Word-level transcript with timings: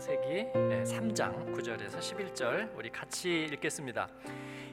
창세기 0.00 0.46
3장 0.54 1.54
9절에서 1.54 1.98
11절 1.98 2.74
우리 2.74 2.88
같이 2.88 3.44
읽겠습니다. 3.44 4.08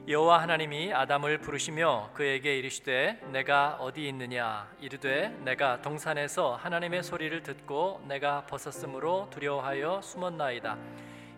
여호와 0.08 0.42
하나님이 0.42 0.94
아담을 0.94 1.40
부르시며 1.40 2.12
그에게 2.13 2.58
이르시되 2.58 3.20
내가 3.34 3.74
어디 3.82 4.08
있느냐 4.08 4.72
이르되 4.79 5.28
내가 5.44 5.82
동산에서 5.82 6.55
하나님의 6.55 7.04
소리를 7.04 7.44
듣고 7.44 8.01
내가 8.08 8.46
벗었으므로 8.46 9.28
두려워하여 9.29 10.01
숨었나이다. 10.01 10.78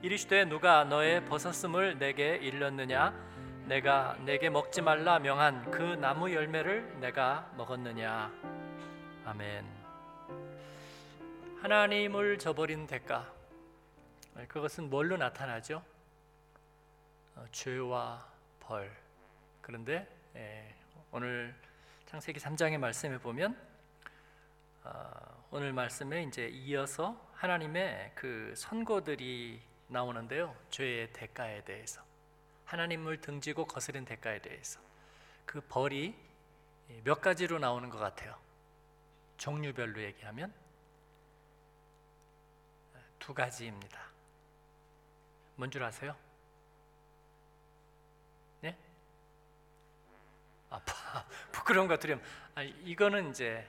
이르시되 0.04 0.46
누가 0.46 0.84
너의 0.84 1.26
벗었음을 1.26 1.98
내게 1.98 2.36
일렀느냐 2.36 3.12
내가 3.66 4.16
내게 4.24 4.52
먹지 4.52 4.84
말라 4.84 5.18
명한 5.18 5.72
그 5.72 5.82
나무 5.82 6.32
열매를 6.32 6.98
내가 7.00 7.50
먹었느냐 7.58 8.32
아멘. 9.26 9.66
하나님을 11.64 12.38
저버린 12.38 12.86
대가 12.86 13.39
그것은 14.48 14.90
뭘로 14.90 15.18
나타나죠? 15.18 15.84
어, 17.36 17.46
죄와 17.52 18.28
벌. 18.60 18.96
그런데 19.62 20.08
예, 20.36 20.76
오늘 21.12 21.56
창세기 22.06 22.40
3장의 22.40 22.78
말씀에 22.78 23.18
보면 23.18 23.58
어, 24.84 25.46
오늘 25.52 25.74
말씀에 25.74 26.24
이제 26.24 26.48
이어서 26.48 27.30
하나님의 27.34 28.12
그 28.16 28.54
선고들이 28.56 29.62
나오는데요. 29.88 30.56
죄의 30.70 31.14
대가에 31.14 31.64
대해서 31.64 32.02
하나님을 32.66 33.22
등지고 33.22 33.66
거스른 33.66 34.06
대가에 34.06 34.40
대해서 34.40 34.80
그 35.46 35.62
벌이 35.62 36.16
몇 37.04 37.22
가지로 37.22 37.60
나오는 37.60 37.90
것 37.90 37.98
같아요. 37.98 38.36
종류별로 39.38 40.02
얘기하면 40.02 40.54
두 43.18 43.34
가지입니다. 43.34 44.09
뭔 45.60 45.70
줄 45.70 45.84
아세요? 45.84 46.16
네? 48.62 48.74
아, 50.70 50.80
부끄러운 51.52 51.90
것 51.90 52.00
들으면 52.00 52.24
아, 52.56 52.64
이거는 52.64 53.32
이제 53.32 53.68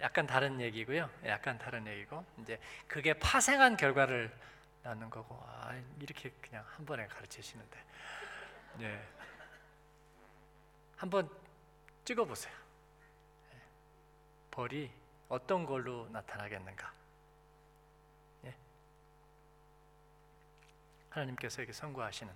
약간 0.00 0.28
다른 0.28 0.60
얘기고요. 0.60 1.10
약간 1.26 1.58
다른 1.58 1.84
얘기고 1.88 2.24
이제 2.38 2.60
그게 2.86 3.14
파생한 3.14 3.76
결과를 3.76 4.32
낳는 4.84 5.10
거고 5.10 5.42
아, 5.44 5.74
이렇게 5.98 6.30
그냥 6.40 6.64
한 6.68 6.86
번에 6.86 7.08
가르치시는데 7.08 7.84
네. 8.76 9.08
한번 10.98 11.28
찍어보세요. 12.04 12.54
벌이 14.52 14.88
어떤 15.28 15.66
걸로 15.66 16.08
나타나겠는가? 16.10 16.92
하나님께서 21.18 21.60
이렇게 21.60 21.72
선고하시는 21.72 22.32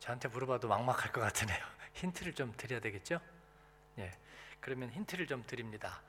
저한테 0.00 0.28
물어봐도 0.28 0.68
막막할 0.68 1.12
것 1.12 1.20
같으네요. 1.20 1.58
힌트를 1.94 2.34
좀 2.34 2.52
드려야 2.56 2.80
되겠죠? 2.80 3.20
예. 3.98 4.12
그러면 4.60 4.90
힌트를 4.90 5.26
좀 5.26 5.44
드립니다. 5.46 6.00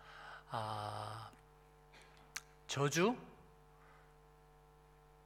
아, 0.50 1.30
저주 2.68 3.18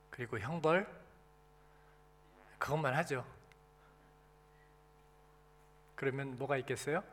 그리고 0.09 0.39
형벌 0.39 0.87
그것만 2.57 2.93
하죠. 2.95 3.25
그러면 5.95 6.37
뭐가 6.37 6.57
있겠어요? 6.57 7.03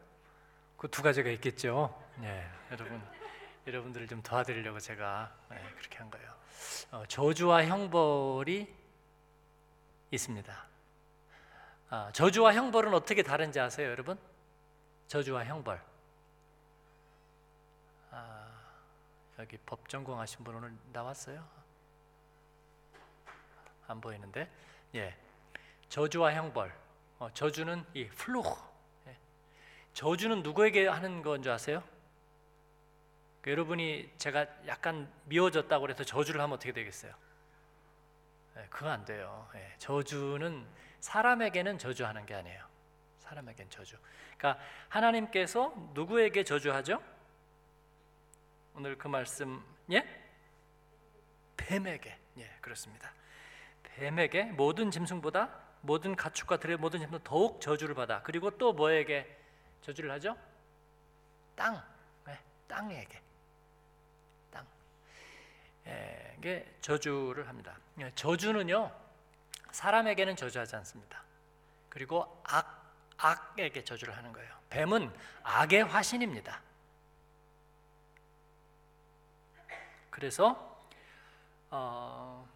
그 0.77 0.89
두 0.89 1.03
가지가 1.03 1.31
있겠죠. 1.31 1.97
예, 2.23 2.45
여러분, 2.71 3.01
여러분들을 3.67 4.09
좀 4.09 4.23
도와드리려고 4.23 4.81
제가 4.81 5.33
예, 5.53 5.57
그렇게 5.77 5.99
한 5.99 6.11
거예요. 6.11 6.35
어, 6.91 7.05
저주와 7.07 7.65
형벌이 7.65 8.75
있습니다. 10.11 10.67
아, 11.91 12.11
저주와 12.13 12.55
형벌은 12.55 12.93
어떻게 12.95 13.23
다른지 13.23 13.61
아세요, 13.61 13.91
여러분? 13.91 14.19
저주와 15.09 15.45
형벌. 15.45 15.81
아, 18.11 18.49
여기 19.39 19.57
법 19.65 19.89
전공하신 19.89 20.45
분 20.45 20.57
오늘 20.57 20.73
나왔어요? 20.93 21.47
안 23.87 24.01
보이는데, 24.01 24.51
예, 24.95 25.17
저주와 25.89 26.33
형벌. 26.35 26.75
어, 27.19 27.31
저주는 27.33 27.85
이 27.95 28.07
플루흐. 28.09 28.55
저주는 29.95 30.43
누구에게 30.43 30.89
하는 30.89 31.23
건 31.23 31.43
줄 31.43 31.53
아세요? 31.53 31.83
그 33.43 33.51
여러분이 33.51 34.13
제가 34.19 34.47
약간 34.67 35.13
미워졌다고 35.25 35.91
해서 35.91 36.05
저주를 36.05 36.41
하면 36.41 36.55
어떻게 36.55 36.73
되겠어요? 36.73 37.13
네, 38.55 38.67
그거 38.71 38.89
안 38.89 39.05
돼요. 39.05 39.49
네, 39.53 39.75
저주는 39.79 40.67
사람에게는 41.01 41.79
저주하는 41.79 42.25
게 42.25 42.35
아니에요. 42.35 42.65
사람에겐 43.19 43.69
저주. 43.69 43.97
그러니까 44.39 44.63
하나님께서 44.89 45.75
누구에게 45.95 46.45
저주하죠? 46.45 47.03
오늘 48.75 48.97
그 48.97 49.09
말씀 49.09 49.63
예? 49.91 50.07
뱀에게. 51.57 52.17
예, 52.39 52.57
그렇습니다. 52.61 53.13
뱀에게 53.83 54.45
모든 54.45 54.91
짐승보다 54.91 55.61
모든 55.81 56.15
가축과 56.15 56.59
들의 56.59 56.77
모든 56.77 57.01
짐승 57.01 57.19
더욱 57.25 57.61
저주를 57.61 57.95
받아. 57.95 58.23
그리고 58.23 58.51
또 58.57 58.73
뭐에게 58.73 59.39
저주를 59.83 60.11
하죠? 60.13 60.37
땅, 61.57 61.83
네, 62.25 62.39
땅에게, 62.69 63.21
땅에게 65.85 66.77
저주를 66.81 67.49
합니다. 67.49 67.77
예, 68.01 68.11
저주는요 68.15 68.91
사람에게는 69.71 70.37
저주하지 70.37 70.77
않습니다. 70.77 71.23
그리고 71.89 72.43
악, 72.45 72.95
악에게 73.17 73.85
저주를 73.85 74.17
하는 74.17 74.33
거예요. 74.33 74.53
뱀은 74.71 75.13
악의 75.43 75.85
화신입니다. 75.85 76.61
그래서 80.11 80.81
어, 81.71 82.47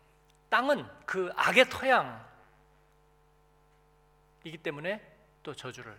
땅은 0.50 0.86
그 1.06 1.32
악의 1.36 1.70
토양이기 1.70 2.18
때문에 4.62 5.00
또 5.42 5.54
저주를 5.54 5.98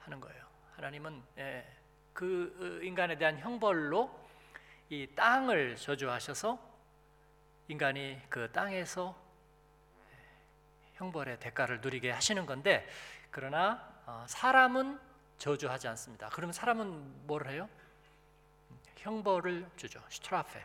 하는 0.00 0.20
거예요. 0.20 0.44
하나님은 0.76 1.22
예, 1.38 1.76
그 2.12 2.80
인간에 2.82 3.16
대한 3.16 3.38
형벌로 3.38 4.26
이 4.88 5.06
땅을 5.14 5.76
저주하셔서 5.76 6.58
인간이 7.68 8.20
그 8.28 8.50
땅에서 8.52 9.16
형벌의 10.94 11.40
대가를 11.40 11.80
누리게 11.80 12.10
하시는 12.10 12.46
건데 12.46 12.88
그러나 13.30 13.92
어, 14.06 14.24
사람은 14.28 14.98
저주하지 15.38 15.88
않습니다. 15.88 16.28
그러면 16.32 16.52
사람은 16.52 17.26
뭘 17.26 17.48
해요? 17.48 17.68
형벌을 18.98 19.68
주죠. 19.76 20.00
스트라페. 20.08 20.64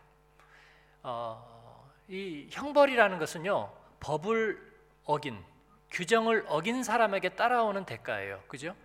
어, 1.03 1.91
이 2.07 2.47
형벌이라는 2.51 3.17
것은요 3.19 3.73
법을 3.99 4.71
어긴 5.05 5.43
규정을 5.89 6.45
어긴 6.47 6.83
사람에게 6.83 7.29
따라오는 7.29 7.85
대가예요. 7.85 8.43
그죠? 8.47 8.75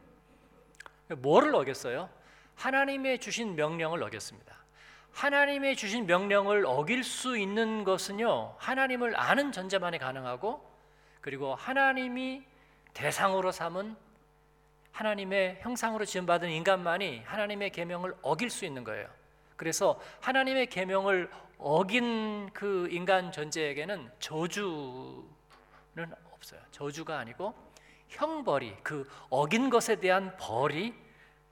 뭐를 1.09 1.55
어겼어요? 1.55 2.11
하나님의 2.57 3.21
주신 3.21 3.55
명령을 3.55 4.03
어겼습니다. 4.03 4.56
하나님의 5.17 5.77
주신 5.77 6.05
명령을 6.05 6.67
어길 6.67 7.03
수 7.03 7.39
있는 7.39 7.85
것은요, 7.85 8.55
하나님을 8.59 9.19
아는 9.19 9.51
전제만이 9.51 9.97
가능하고, 9.97 10.63
그리고 11.23 11.55
하나님이 11.55 12.45
대상으로 12.93 13.51
삼은 13.51 13.97
하나님의 14.93 15.61
형상으로 15.63 16.05
지음받은 16.05 16.51
인간만이 16.51 17.23
하나님의 17.25 17.71
계명을 17.71 18.15
어길 18.21 18.51
수 18.51 18.67
있는 18.67 18.85
거예요. 18.85 19.09
그래서 19.57 19.99
하나님의 20.21 20.67
계명을 20.67 21.31
어긴 21.57 22.51
그 22.53 22.87
인간 22.91 23.33
존재에게는 23.33 24.11
저주는 24.19 25.25
없어요. 26.35 26.61
저주가 26.73 27.19
아니고 27.21 27.55
형벌이 28.11 28.77
그 28.83 29.09
어긴 29.31 29.71
것에 29.71 29.97
대한 29.97 30.37
벌이 30.37 30.95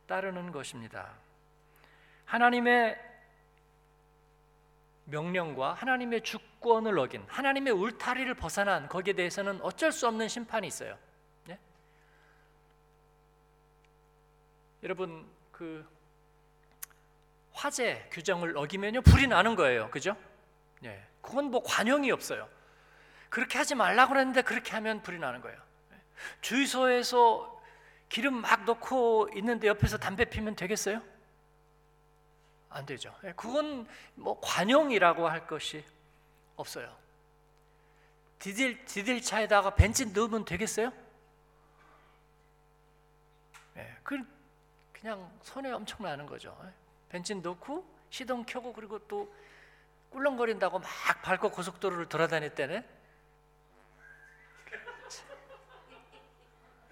따르는 0.07 0.53
것입니다. 0.53 1.13
하나님의 2.27 3.14
명령과 5.07 5.75
하나님의 5.75 6.23
주권을 6.23 6.99
어긴 6.99 7.25
하나님의 7.29 7.73
울타리를 7.73 8.33
벗어난 8.35 8.89
거기에 8.89 9.15
대해서는 9.15 9.61
어쩔 9.63 9.93
수 9.93 10.07
없는 10.09 10.29
심판이 10.29 10.67
있어요. 10.67 10.99
예? 11.51 11.59
여러분 14.83 15.27
그 15.53 15.87
화재 17.53 18.09
규정을 18.11 18.57
어기면요 18.57 19.03
불이 19.03 19.27
나는 19.27 19.57
거예요. 19.57 19.91
그죠? 19.91 20.17
예. 20.85 21.07
그건 21.21 21.51
뭐 21.51 21.63
관용이 21.63 22.11
없어요. 22.11 22.49
그렇게 23.29 23.59
하지 23.59 23.75
말라고 23.75 24.13
그랬는데 24.13 24.43
그렇게 24.43 24.73
하면 24.73 25.03
불이 25.03 25.19
나는 25.19 25.41
거예요. 25.41 25.59
주유소에서 26.41 27.63
기름 28.09 28.35
막 28.41 28.65
넣고 28.65 29.29
있는데 29.35 29.67
옆에서 29.69 29.99
담배 29.99 30.25
피면 30.25 30.55
되겠어요? 30.55 31.03
안 32.75 32.85
되죠. 32.85 33.15
예, 33.23 33.33
그건 33.37 33.87
뭐 34.17 34.41
관용이라고 34.41 35.29
할 35.29 35.47
것이 35.47 35.85
없어요. 36.57 36.95
디딜 38.41 38.85
디딜 38.85 39.23
차에다가 39.23 39.75
벤진 39.77 40.13
넣으면 40.13 40.45
되겠어요? 40.45 40.93
예, 43.77 43.97
그 44.03 44.19
그냥 44.93 45.31
손해 45.43 45.71
엄청 45.71 46.03
나는 46.03 46.27
거죠. 46.27 46.57
예, 46.65 46.73
벤진 47.11 47.43
넣고 47.43 47.87
시동 48.11 48.45
켜고 48.45 48.73
그리고 48.73 48.99
또 49.07 49.33
꿀렁거린다고 50.11 50.81
막 50.81 50.89
밟고 51.23 51.51
고속도로를 51.51 52.09
돌아다닐 52.09 52.55
때는 52.55 52.85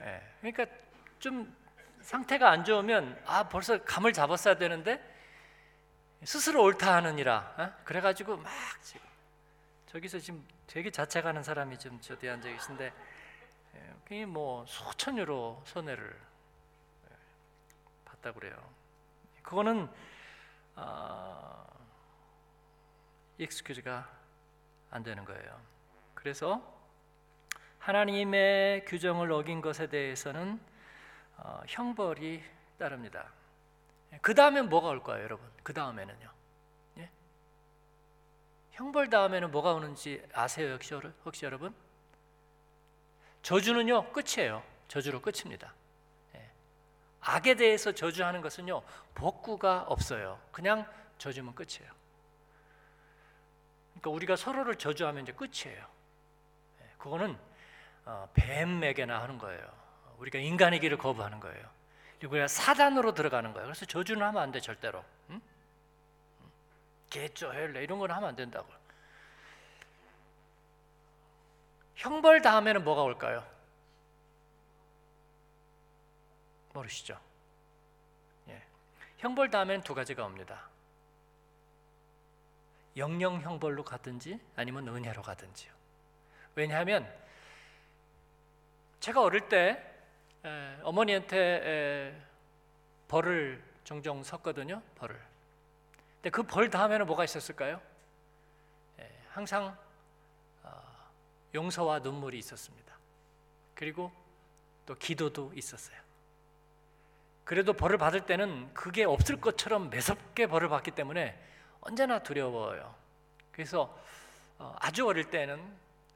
예, 0.01 0.23
그러니까 0.41 0.67
좀 1.19 1.57
상태가 2.03 2.51
안 2.51 2.65
좋으면 2.65 3.21
아 3.27 3.49
벌써 3.49 3.83
감을 3.83 4.13
잡았어야 4.13 4.55
되는데 4.55 5.12
스스로 6.25 6.63
옳다 6.63 6.97
하느니라 6.97 7.55
어? 7.59 7.85
그래가지고 7.85 8.37
막 8.37 8.51
지금 8.83 9.01
저기서 9.87 10.19
지금 10.19 10.47
되게 10.67 10.91
자책하는 10.91 11.43
사람이 11.43 11.79
좀 11.79 12.01
저뒤에 12.01 12.31
앉아 12.31 12.49
계신데 12.49 12.93
그게 14.05 14.27
뭐 14.27 14.67
수천 14.67 15.17
유로 15.17 15.63
손해를 15.65 16.21
예, 17.11 17.17
봤다 18.05 18.33
그래요. 18.33 18.55
그거는 19.43 19.89
어, 20.77 21.67
익스큐즈가 23.39 24.09
안 24.91 25.03
되는 25.03 25.25
거예요. 25.25 25.61
그래서 26.15 26.63
하나님의 27.79 28.85
규정을 28.85 29.33
어긴 29.33 29.61
것에 29.61 29.89
대해서는 29.89 30.61
어, 31.39 31.63
형벌이 31.67 32.45
따릅니다. 32.79 33.33
그 34.21 34.35
다음엔 34.35 34.69
뭐가 34.69 34.89
올까요, 34.89 35.23
여러분? 35.23 35.49
그 35.63 35.73
다음에는요. 35.73 36.31
예? 36.99 37.11
형벌 38.73 39.11
다음에는 39.11 39.51
뭐가 39.51 39.73
오는지 39.73 40.23
아세요, 40.35 40.75
혹시, 40.75 40.95
혹시 41.25 41.45
여러분? 41.45 41.75
저주는요 43.43 44.13
끝이에요. 44.13 44.63
저주로 44.89 45.21
끝입니다. 45.21 45.73
예. 46.35 46.51
악에 47.21 47.55
대해서 47.55 47.93
저주하는 47.93 48.41
것은요 48.41 48.83
복구가 49.15 49.85
없어요. 49.89 50.39
그냥 50.53 50.87
저주면 51.19 51.55
끝이에요. 51.55 51.91
그러니까 53.91 54.11
우리가 54.11 54.37
서로를 54.37 54.77
저주하면 54.77 55.25
이제 55.25 55.33
끝이에요. 55.33 55.87
예. 56.83 56.91
그거는 56.99 57.37
어, 58.05 58.29
뱀에게나 58.35 59.21
하는 59.23 59.39
거예요. 59.39 59.67
우리가 60.19 60.39
인간의 60.39 60.81
길을 60.81 60.99
거부하는 60.99 61.41
거예요. 61.41 61.69
우리가 62.27 62.49
사단으로 62.49 63.15
들어가는 63.15 63.53
거예요. 63.53 63.67
그래서 63.67 63.85
저주는 63.87 64.25
하면 64.25 64.43
안 64.43 64.53
돼 64.53 64.61
절대로. 64.61 65.05
응? 65.31 65.41
개쪼 67.11 67.53
헬레 67.53 67.83
이런 67.83 67.99
건 67.99 68.11
하면 68.11 68.29
안 68.29 68.37
된다고. 68.37 68.73
형벌 71.97 72.43
다음에는 72.43 72.85
뭐가 72.85 73.03
올까요? 73.03 73.47
모르시죠? 76.73 77.21
예. 78.49 78.63
형벌 79.19 79.51
다음에는 79.51 79.83
두 79.83 79.95
가지가 79.95 80.25
옵니다. 80.25 80.69
영영 82.97 83.41
형벌로 83.43 83.85
가든지 83.85 84.41
아니면 84.57 84.89
은혜로 84.89 85.23
가든지요. 85.23 85.73
왜냐하면 86.55 87.11
제가 89.01 89.23
어릴 89.23 89.49
때 89.49 89.92
에, 90.45 90.79
어머니한테 90.83 91.37
에, 91.39 92.23
벌을 93.09 93.63
종종 93.85 94.23
섰거든요. 94.23 94.83
벌을. 94.97 95.19
근데 96.17 96.31
그 96.31 96.43
벌 96.43 96.71
다음에는 96.71 97.07
뭐가 97.07 97.25
있었을까요? 97.25 97.81
에, 98.99 99.11
항상 99.31 99.77
어, 100.63 100.83
용서와 101.55 102.01
눈물이 102.01 102.39
있었습니다. 102.39 102.93
그리고 103.75 104.13
또 104.87 104.95
기도도 104.97 105.53
있었어요. 105.55 105.97
그래도 107.45 107.73
벌을 107.73 107.99
받을 107.99 108.25
때는 108.25 108.73
그게 108.73 109.05
없을 109.05 109.41
것처럼 109.41 109.91
매섭게 109.91 110.47
벌을 110.47 110.69
받기 110.69 110.93
때문에 110.93 111.39
언제나 111.81 112.21
두려워요. 112.21 112.95
그래서 113.51 113.97
어, 114.59 114.75
아주 114.79 115.07
어릴 115.07 115.29
때는 115.31 115.61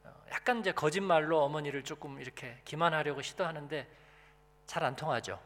어, 0.05 0.25
약간 0.31 0.61
이제 0.61 0.72
거짓말로 0.72 1.43
어머니를 1.44 1.82
조금 1.82 2.20
이렇게 2.20 2.61
기만하려고 2.64 3.22
시도하는데 3.22 3.87
잘 4.67 4.85
안 4.85 4.97
통하죠. 4.97 5.41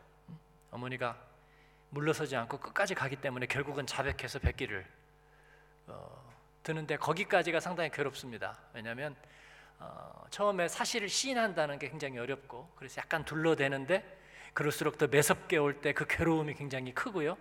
어머니가 0.71 1.17
물러서지 1.91 2.37
않고 2.37 2.59
끝까지 2.59 2.95
가기 2.95 3.17
때문에 3.17 3.47
결국은 3.47 3.87
자백해서 3.87 4.39
뱉기를 4.39 4.87
어, 5.89 6.35
드는데 6.63 6.97
거기까지가 6.97 7.61
상당히 7.61 7.91
괴롭습니다. 7.91 8.59
왜냐하면 8.73 9.17
어, 9.79 10.25
처음에 10.31 10.69
사실을 10.69 11.09
시인한다는 11.09 11.79
게 11.79 11.89
굉장히 11.89 12.19
어렵고 12.19 12.71
그래서 12.77 13.01
약간 13.01 13.25
둘러대는데 13.25 14.19
그럴수록 14.53 14.99
더 14.99 15.07
매섭게 15.07 15.57
올 15.59 15.81
때 15.81 15.93
그 15.93 16.07
괴로움이 16.07 16.55
굉장히 16.55 16.93
크고요. 16.95 17.37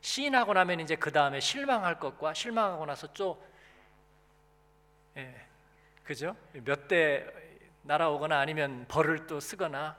시인하고 0.00 0.52
나면 0.52 0.80
이제 0.80 0.96
그 0.96 1.10
다음에 1.10 1.40
실망할 1.40 1.98
것과 1.98 2.34
실망하고 2.34 2.84
나서 2.86 3.12
좀 3.12 3.36
예, 5.16 5.34
그죠? 6.04 6.36
몇 6.52 6.88
대 6.88 7.26
날아오거나 7.82 8.38
아니면 8.38 8.84
벌을 8.88 9.26
또 9.26 9.40
쓰거나 9.40 9.96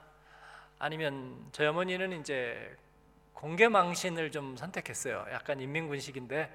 아니면 0.78 1.48
저희 1.52 1.66
어머니는 1.68 2.20
이제 2.20 2.76
공개 3.32 3.68
망신을 3.68 4.30
좀 4.30 4.56
선택했어요. 4.56 5.26
약간 5.32 5.60
인민군식인데 5.60 6.54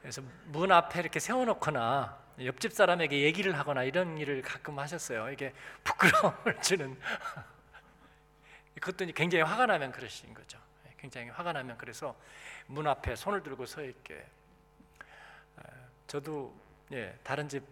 그래서 0.00 0.22
문 0.46 0.72
앞에 0.72 1.00
이렇게 1.00 1.20
세워놓거나 1.20 2.26
옆집 2.44 2.72
사람에게 2.72 3.22
얘기를 3.22 3.58
하거나 3.58 3.82
이런 3.82 4.18
일을 4.18 4.42
가끔 4.42 4.78
하셨어요. 4.78 5.30
이게 5.30 5.52
부끄러움을 5.84 6.60
주는 6.62 6.98
그것도 8.74 9.10
굉장히 9.12 9.42
화가 9.42 9.66
나면 9.66 9.92
그러신 9.92 10.34
거죠. 10.34 10.58
굉장히 10.98 11.30
화가 11.30 11.52
나면 11.52 11.78
그래서 11.78 12.16
문 12.66 12.86
앞에 12.86 13.16
손을 13.16 13.42
들고 13.42 13.64
서 13.66 13.82
있게. 13.82 14.24
저도 16.06 16.54
예, 16.92 17.18
다른 17.22 17.48
집 17.48 17.64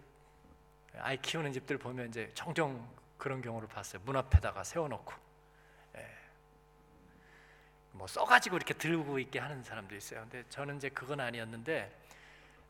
아이 0.99 1.17
키우는 1.17 1.53
집들 1.53 1.77
보면 1.77 2.09
이제 2.09 2.31
종종 2.33 2.87
그런 3.17 3.41
경우를 3.41 3.67
봤어요. 3.67 4.01
문 4.05 4.17
앞에다가 4.17 4.63
세워놓고 4.63 5.13
예. 5.13 5.24
뭐 7.95 8.07
써가지고 8.07 8.57
이렇게 8.57 8.73
들고 8.73 9.19
있게 9.19 9.39
하는 9.39 9.63
사람도 9.63 9.95
있어요. 9.95 10.21
근데 10.21 10.43
저는 10.49 10.77
이제 10.77 10.89
그건 10.89 11.21
아니었는데 11.21 11.91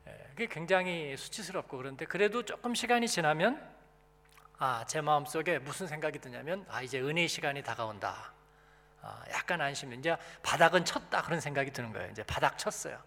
예, 0.07 0.27
그게 0.29 0.47
굉장히 0.47 1.17
수치스럽고 1.17 1.77
그런데 1.77 2.05
그래도 2.05 2.43
조금 2.43 2.75
시간이 2.75 3.07
지나면 3.07 3.75
아, 4.57 4.85
제 4.87 5.01
마음 5.01 5.25
속에 5.25 5.59
무슨 5.59 5.87
생각이 5.87 6.19
드냐면 6.19 6.65
아, 6.69 6.81
이제 6.81 6.99
은혜의 6.99 7.27
시간이 7.27 7.63
다가온다. 7.63 8.33
아, 9.01 9.23
약간 9.31 9.61
안심. 9.61 9.93
이제 9.93 10.15
바닥은 10.43 10.85
쳤다 10.85 11.23
그런 11.23 11.41
생각이 11.41 11.71
드는 11.71 11.91
거예요. 11.91 12.09
이제 12.11 12.23
바닥 12.23 12.57
쳤어요. 12.57 13.01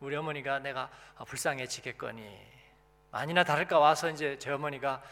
우리 0.00 0.14
어머니가 0.14 0.60
내가 0.60 0.88
불쌍해지겠거니 1.26 2.58
아니나 3.10 3.42
다를까 3.42 3.80
와서 3.80 4.08
이제 4.10 4.38
제 4.38 4.52
어머니가 4.52 5.02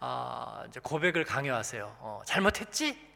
아, 0.00 0.64
이제 0.68 0.80
고백을 0.80 1.24
강요하세요. 1.24 1.96
어, 2.00 2.22
잘못했지? 2.26 3.13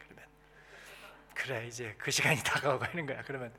그래 1.39 1.67
이제 1.67 1.95
그 1.97 2.11
시간이 2.11 2.37
다가오고 2.43 2.85
있는 2.87 3.05
거야. 3.05 3.23
그러면 3.23 3.53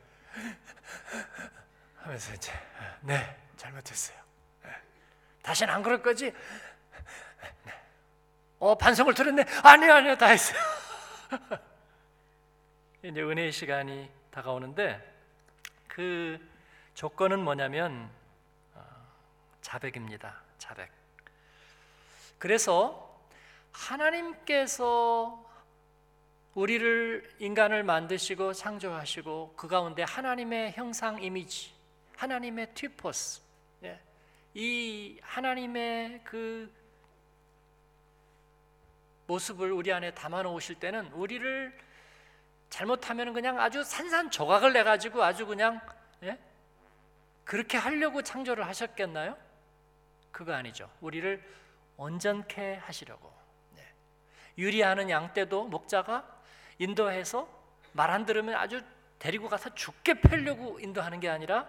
하면서 1.96 2.34
이제 2.34 2.52
네 3.00 3.37
잘못했어요. 3.56 4.18
네. 4.62 4.70
다시는 5.42 5.72
안 5.72 5.82
그럴 5.82 6.02
거지? 6.02 6.26
네. 7.64 7.72
어 8.58 8.76
반성을 8.76 9.14
들었네. 9.14 9.44
아니요 9.64 9.94
아니요 9.94 10.16
다 10.18 10.26
했어요. 10.26 10.58
이제 13.02 13.22
은혜의 13.22 13.50
시간이 13.50 14.10
다가오는데 14.30 15.00
그 15.88 16.38
조건은 16.92 17.38
뭐냐면 17.42 18.10
어, 18.75 18.84
자백입니다. 19.62 20.42
자백. 20.58 20.92
그래서 22.38 23.18
하나님께서 23.72 25.50
우리를 26.54 27.37
인간을 27.38 27.85
만드시고 27.85 28.52
창조하시고 28.52 29.54
그 29.57 29.69
가운데 29.69 30.02
하나님의 30.02 30.73
형상 30.73 31.23
이미지, 31.23 31.73
하나님의 32.16 32.75
튜포스, 32.75 33.40
예. 33.85 34.00
이 34.54 35.19
하나님의 35.23 36.23
그 36.25 36.73
모습을 39.26 39.71
우리 39.71 39.92
안에 39.92 40.12
담아 40.12 40.42
놓으실 40.42 40.80
때는 40.80 41.12
우리를 41.12 41.78
잘못하면 42.69 43.33
그냥 43.33 43.61
아주 43.61 43.85
산산조각을 43.85 44.73
내 44.73 44.83
가지고 44.83 45.23
아주 45.23 45.47
그냥 45.47 45.80
예? 46.25 46.37
그렇게 47.45 47.78
하려고 47.78 48.23
창조를 48.23 48.66
하셨겠나요? 48.66 49.37
그거 50.33 50.52
아니죠. 50.52 50.90
우리를 51.00 51.42
온전케 51.97 52.76
하시려고. 52.76 53.33
네. 53.76 53.85
유리하는 54.59 55.11
양 55.11 55.33
떼도 55.33 55.66
목자가 55.66 56.39
인도해서 56.80 57.46
말 57.92 58.10
안 58.10 58.26
들으면 58.26 58.54
아주 58.56 58.82
데리고 59.18 59.49
가서 59.49 59.75
죽게 59.75 60.20
패려고 60.20 60.80
인도하는 60.80 61.20
게 61.20 61.28
아니라 61.28 61.68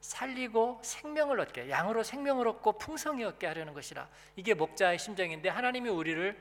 살리고 0.00 0.80
생명을 0.82 1.40
얻게 1.40 1.68
양으로 1.68 2.02
생명을 2.02 2.48
얻고 2.48 2.78
풍성히 2.78 3.24
얻게 3.24 3.46
하려는 3.46 3.74
것이라 3.74 4.08
이게 4.36 4.54
목자의 4.54 4.98
심정인데 4.98 5.48
하나님이 5.50 5.90
우리를 5.90 6.40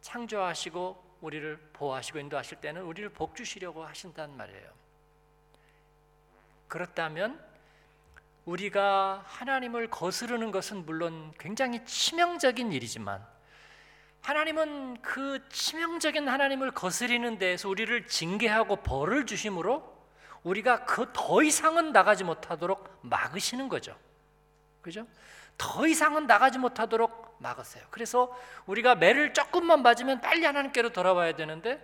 창조하시고 0.00 1.12
우리를 1.20 1.56
보호하시고 1.74 2.18
인도하실 2.18 2.60
때는 2.60 2.82
우리를 2.82 3.08
복 3.10 3.36
주시려고 3.36 3.84
하신단 3.84 4.36
말이에요. 4.36 4.72
그렇다면 6.66 7.40
우리가 8.46 9.22
하나님을 9.26 9.88
거스르는 9.88 10.50
것은 10.50 10.84
물론 10.84 11.32
굉장히 11.38 11.84
치명적인 11.84 12.72
일이지만 12.72 13.24
하나님은 14.22 15.02
그 15.02 15.46
치명적인 15.48 16.28
하나님을 16.28 16.70
거스리는 16.70 17.38
데에서 17.38 17.68
우리를 17.68 18.06
징계하고 18.06 18.76
벌을 18.76 19.26
주심으로 19.26 19.92
우리가 20.44 20.84
그 20.84 21.12
더 21.12 21.42
이상은 21.42 21.92
나가지 21.92 22.24
못하도록 22.24 22.98
막으시는 23.02 23.68
거죠. 23.68 23.96
그죠? 24.80 25.06
더 25.58 25.86
이상은 25.86 26.26
나가지 26.26 26.58
못하도록 26.58 27.36
막았어요. 27.38 27.84
그래서 27.90 28.36
우리가 28.66 28.94
매를 28.94 29.34
조금만 29.34 29.82
맞으면 29.82 30.20
빨리 30.20 30.44
하나님께로 30.44 30.90
돌아와야 30.90 31.32
되는데 31.34 31.80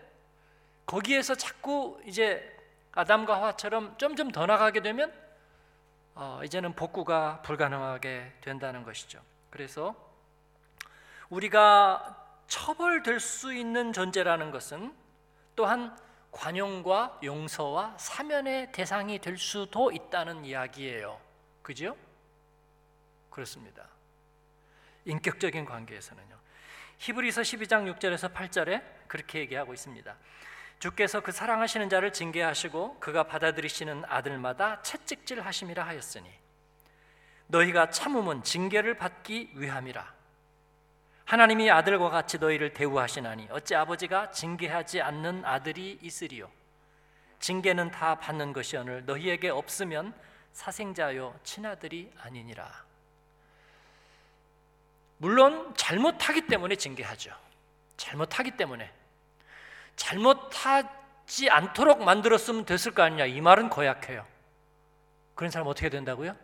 거기에서 0.86 1.34
자꾸 1.34 2.00
이제 2.06 2.56
아담과 2.92 3.36
하와처럼 3.36 3.96
점점 3.98 4.30
더 4.32 4.46
나가게 4.46 4.80
되면 4.80 5.12
어, 6.14 6.40
이제는 6.44 6.74
복구가 6.74 7.42
불가능하게 7.42 8.32
된다는 8.40 8.82
것이죠. 8.82 9.20
그래서 9.50 9.94
우리가 11.30 12.17
처벌될 12.48 13.20
수 13.20 13.54
있는 13.54 13.92
존재라는 13.92 14.50
것은 14.50 14.94
또한 15.54 15.96
관용과 16.32 17.20
용서와 17.22 17.96
사면의 17.98 18.72
대상이 18.72 19.18
될 19.18 19.38
수도 19.38 19.92
있다는 19.92 20.44
이야기예요. 20.44 21.20
그죠? 21.62 21.96
그렇습니다. 23.30 23.86
인격적인 25.04 25.64
관계에서는요. 25.64 26.36
히브리서 26.98 27.42
12장 27.42 27.94
6절에서 27.94 28.34
8절에 28.34 28.82
그렇게 29.06 29.40
얘기하고 29.40 29.72
있습니다. 29.72 30.16
주께서 30.78 31.20
그 31.20 31.32
사랑하시는 31.32 31.88
자를 31.88 32.12
징계하시고 32.12 33.00
그가 33.00 33.24
받아들이시는 33.24 34.04
아들마다 34.06 34.80
채찍질 34.82 35.40
하심이라 35.40 35.84
하였으니 35.86 36.30
너희가 37.48 37.90
참음은 37.90 38.44
징계를 38.44 38.96
받기 38.96 39.52
위함이라 39.54 40.17
하나님이 41.28 41.70
아들과 41.70 42.08
같이 42.08 42.38
너희를 42.38 42.72
대우하시나니 42.72 43.48
어찌 43.50 43.74
아버지가 43.74 44.30
징계하지 44.30 45.02
않는 45.02 45.44
아들이 45.44 45.98
있으리요? 46.00 46.50
징계는 47.38 47.90
다 47.90 48.14
받는 48.14 48.54
것이오늘 48.54 49.04
너희에게 49.04 49.50
없으면 49.50 50.14
사생자요 50.54 51.38
친아들이 51.44 52.10
아니니라. 52.22 52.72
물론 55.18 55.74
잘못하기 55.76 56.46
때문에 56.46 56.76
징계하죠. 56.76 57.30
잘못하기 57.98 58.52
때문에. 58.52 58.90
잘못하지 59.96 61.50
않도록 61.50 62.04
만들었으면 62.04 62.64
됐을 62.64 62.94
거 62.94 63.02
아니냐 63.02 63.26
이 63.26 63.42
말은 63.42 63.68
거약해요. 63.68 64.26
그런 65.34 65.50
사람 65.50 65.68
어떻게 65.68 65.90
된다고요? 65.90 66.34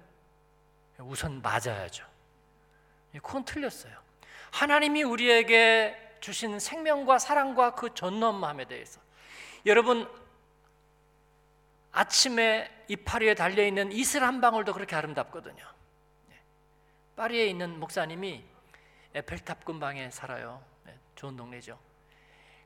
우선 0.99 1.41
맞아야죠. 1.41 2.05
그건 3.23 3.47
틀렸어요 3.47 4.04
하나님이 4.55 5.03
우리에게 5.03 5.97
주신 6.21 6.61
생명과 6.61 7.19
사랑과 7.19 7.75
그 7.75 7.93
전념함에 7.93 8.67
대해서 8.67 9.01
여러분 9.67 10.09
아침에 11.91 12.71
이파리 12.87 13.29
에 13.29 13.35
달려 13.35 13.67
있는 13.67 13.91
이슬 13.91 14.23
한 14.23 14.41
방울도 14.41 14.73
그렇게 14.73 14.95
아름답거든요. 14.95 15.65
네. 16.29 16.41
파리에 17.17 17.47
있는 17.47 17.81
목사님이 17.81 18.45
에펠탑 19.15 19.65
근방에 19.65 20.13
살아요. 20.13 20.65
네, 20.85 20.97
좋은 21.17 21.37
동네죠. 21.37 21.77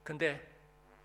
근데 0.03 0.47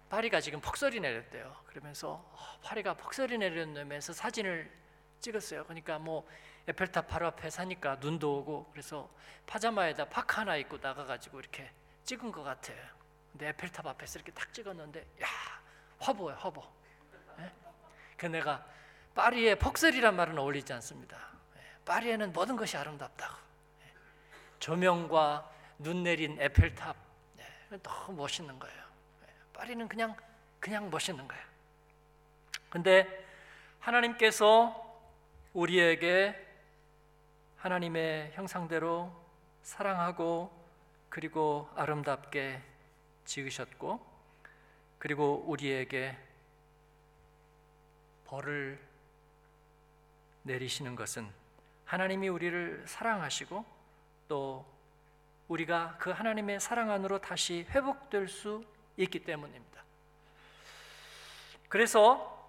파리가 0.10 0.42
지금 0.42 0.60
폭설이 0.60 1.00
내렸대요. 1.00 1.56
그러면서 1.66 2.30
어, 2.34 2.60
파리가 2.62 2.96
폭설이 2.96 3.38
내렸다면서 3.38 4.12
사진을 4.12 4.70
찍었어요. 5.22 5.64
그러니까 5.64 5.98
뭐 5.98 6.28
에펠탑 6.68 7.08
바로 7.08 7.28
앞에 7.28 7.50
사니까 7.50 7.98
눈도 8.00 8.38
오고 8.38 8.70
그래서 8.72 9.10
파자마에다 9.46 10.06
파카 10.06 10.42
하나 10.42 10.56
입고 10.56 10.78
나가가지고 10.78 11.40
이렇게 11.40 11.70
찍은 12.06 12.32
것 12.32 12.44
같아요. 12.44 12.82
근데 13.32 13.50
에펠탑 13.50 13.86
앞에서 13.86 14.20
이렇게 14.20 14.32
딱 14.32 14.54
찍었는데 14.54 15.00
야 15.22 15.28
화보야 16.00 16.36
화보. 16.36 16.64
예? 17.40 17.52
그 18.16 18.28
내가 18.28 18.66
파리에 19.16 19.56
폭설이란 19.56 20.16
말은 20.16 20.38
어울리지 20.38 20.72
않습니다. 20.74 21.18
예, 21.58 21.62
파리에는 21.86 22.32
모든 22.32 22.56
것이 22.56 22.78
아름답다고. 22.78 23.36
예, 23.82 23.94
조명과 24.60 25.52
눈 25.80 26.04
내린 26.04 26.40
에펠탑 26.40 26.96
예, 27.40 27.78
너무 27.80 28.14
멋있는 28.14 28.58
거예요. 28.58 28.84
예, 29.24 29.34
파리는 29.54 29.88
그냥 29.88 30.16
그냥 30.60 30.90
멋있는 30.90 31.28
거예요. 31.28 31.44
근데 32.70 33.26
하나님께서 33.80 34.80
우리에게 35.54 36.43
하나님의 37.64 38.34
형상대로 38.34 39.10
사랑하고 39.62 40.52
그리고 41.08 41.70
아름답게 41.76 42.62
지으셨고 43.24 44.06
그리고 45.00 45.46
우리에게 45.48 46.18
벌을 48.26 48.78
내리시는 50.42 50.98
것은 50.98 51.26
하나님이 51.86 52.28
우리를 52.28 52.84
사랑하시고 52.86 53.64
또 54.28 54.66
우리가 55.48 55.96
그 56.00 56.10
하나님의 56.10 56.60
사랑 56.60 56.92
안으로 56.92 57.20
다시 57.22 57.66
회복될 57.70 58.28
수 58.28 58.62
있기 58.98 59.24
때문입니다. 59.24 59.82
그래서 61.70 62.46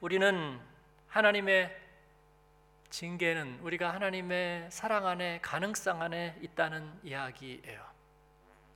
우리는 0.00 0.58
하나님의 1.08 1.85
징계는 2.90 3.60
우리가 3.62 3.92
하나님의 3.92 4.68
사랑 4.70 5.06
안에 5.06 5.40
가능성 5.42 6.02
안에 6.02 6.38
있다는 6.42 6.92
이야기예요. 7.02 7.82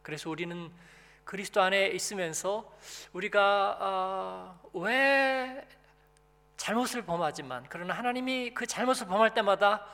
그래서 0.03 0.31
우리는 0.31 0.71
그리스도 1.25 1.63
안에 1.63 1.89
있으면서 1.89 2.77
우리가 3.13 3.79
어, 3.81 4.71
왜 4.73 5.67
잘못을 6.57 7.03
범하지만 7.03 7.67
그러나 7.69 7.95
하나님이 7.95 8.53
그 8.53 8.67
잘못을 8.67 9.07
범할 9.07 9.33
때마다 9.33 9.87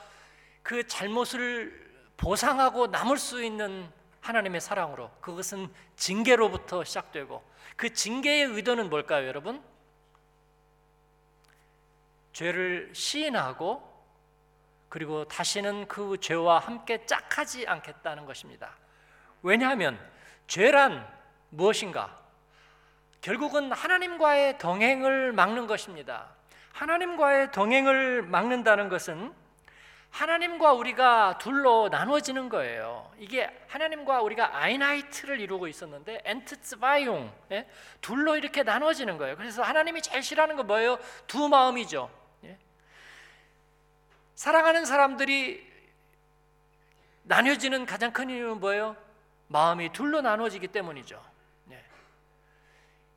그 0.63 0.85
잘못을 0.87 1.87
보상하고 2.17 2.87
남을 2.87 3.17
수 3.17 3.43
있는 3.43 3.89
하나님의 4.21 4.59
사랑으로 4.59 5.11
그것은 5.21 5.71
징계로부터 5.95 6.83
시작되고 6.83 7.41
그 7.75 7.93
징계의 7.93 8.45
의도는 8.45 8.89
뭘까요, 8.89 9.27
여러분? 9.27 9.63
죄를 12.33 12.91
시인하고 12.93 13.86
그리고 14.89 15.25
다시는 15.25 15.87
그 15.87 16.17
죄와 16.19 16.59
함께 16.59 17.05
짝하지 17.05 17.67
않겠다는 17.67 18.25
것입니다. 18.25 18.77
왜냐하면 19.43 19.99
죄란 20.47 21.07
무엇인가? 21.49 22.17
결국은 23.21 23.71
하나님과의 23.71 24.57
동행을 24.57 25.33
막는 25.33 25.67
것입니다. 25.67 26.27
하나님과의 26.73 27.51
동행을 27.51 28.21
막는다는 28.23 28.89
것은 28.89 29.33
하나님과 30.09 30.73
우리가 30.73 31.37
둘로 31.37 31.89
나눠지는 31.89 32.49
거예요. 32.49 33.11
이게 33.19 33.49
하나님과 33.67 34.21
우리가 34.21 34.57
아이나이트를 34.57 35.39
이루고 35.39 35.67
있었는데 35.67 36.21
엔트츠바용 36.23 37.31
예? 37.51 37.67
둘로 38.01 38.35
이렇게 38.35 38.63
나눠지는 38.63 39.17
거예요. 39.17 39.35
그래서 39.35 39.61
하나님이 39.63 40.01
제일 40.01 40.23
싫어하는 40.23 40.55
거 40.55 40.63
뭐예요? 40.63 40.97
두 41.27 41.49
마음이죠. 41.49 42.09
사랑하는 44.37 44.85
사람들이 44.85 45.67
나뉘어지는 47.23 47.87
가장 47.87 48.13
큰 48.13 48.29
이유는 48.29 48.59
뭐예요? 48.59 48.95
마음이 49.47 49.91
둘로 49.91 50.21
나눠지기 50.21 50.67
때문이죠. 50.67 51.19
네. 51.65 51.83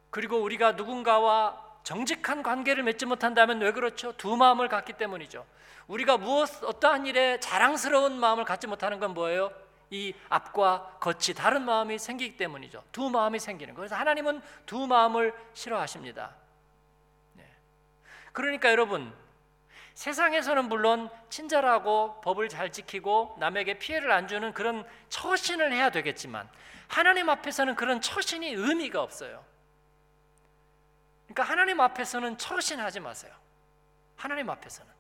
그리고 0.08 0.38
우리가 0.38 0.72
누군가와 0.72 1.62
정직한 1.82 2.42
관계를 2.42 2.82
맺지 2.84 3.04
못한다면 3.04 3.60
왜 3.60 3.70
그렇죠? 3.72 4.16
두 4.16 4.34
마음을 4.34 4.68
갖기 4.68 4.94
때문이죠. 4.94 5.44
우리가 5.88 6.16
무엇 6.16 6.64
어떠한 6.64 7.04
일에 7.06 7.38
자랑스러운 7.38 8.18
마음을 8.18 8.46
갖지 8.46 8.66
못하는 8.66 8.98
건 8.98 9.12
뭐예요? 9.12 9.52
이 9.90 10.14
앞과 10.30 11.00
겉이 11.00 11.34
다른 11.36 11.66
마음이 11.66 11.98
생기기 11.98 12.38
때문이죠. 12.38 12.82
두 12.92 13.10
마음이 13.10 13.38
생기는 13.38 13.74
거예요. 13.74 13.88
그래서 13.88 13.96
하나님은 13.96 14.40
두 14.64 14.86
마음을 14.86 15.34
싫어하십니다. 15.52 16.34
네. 17.34 17.46
그러니까 18.32 18.70
여러분 18.70 19.12
세상에서는 19.94 20.66
물론 20.66 21.10
친절하고 21.28 22.20
법을 22.22 22.48
잘 22.48 22.72
지키고 22.72 23.36
남에게 23.38 23.78
피해를 23.78 24.10
안 24.12 24.28
주는 24.28 24.52
그런 24.52 24.86
처신을 25.08 25.72
해야 25.72 25.90
되겠지만 25.90 26.48
하나님 26.88 27.28
앞에서는 27.28 27.74
그런 27.76 28.00
처신이 28.00 28.48
의미가 28.48 29.02
없어요. 29.02 29.44
그러니까 31.26 31.42
하나님 31.44 31.80
앞에서는 31.80 32.38
처신하지 32.38 33.00
마세요. 33.00 33.32
하나님 34.16 34.50
앞에서는 34.50 34.92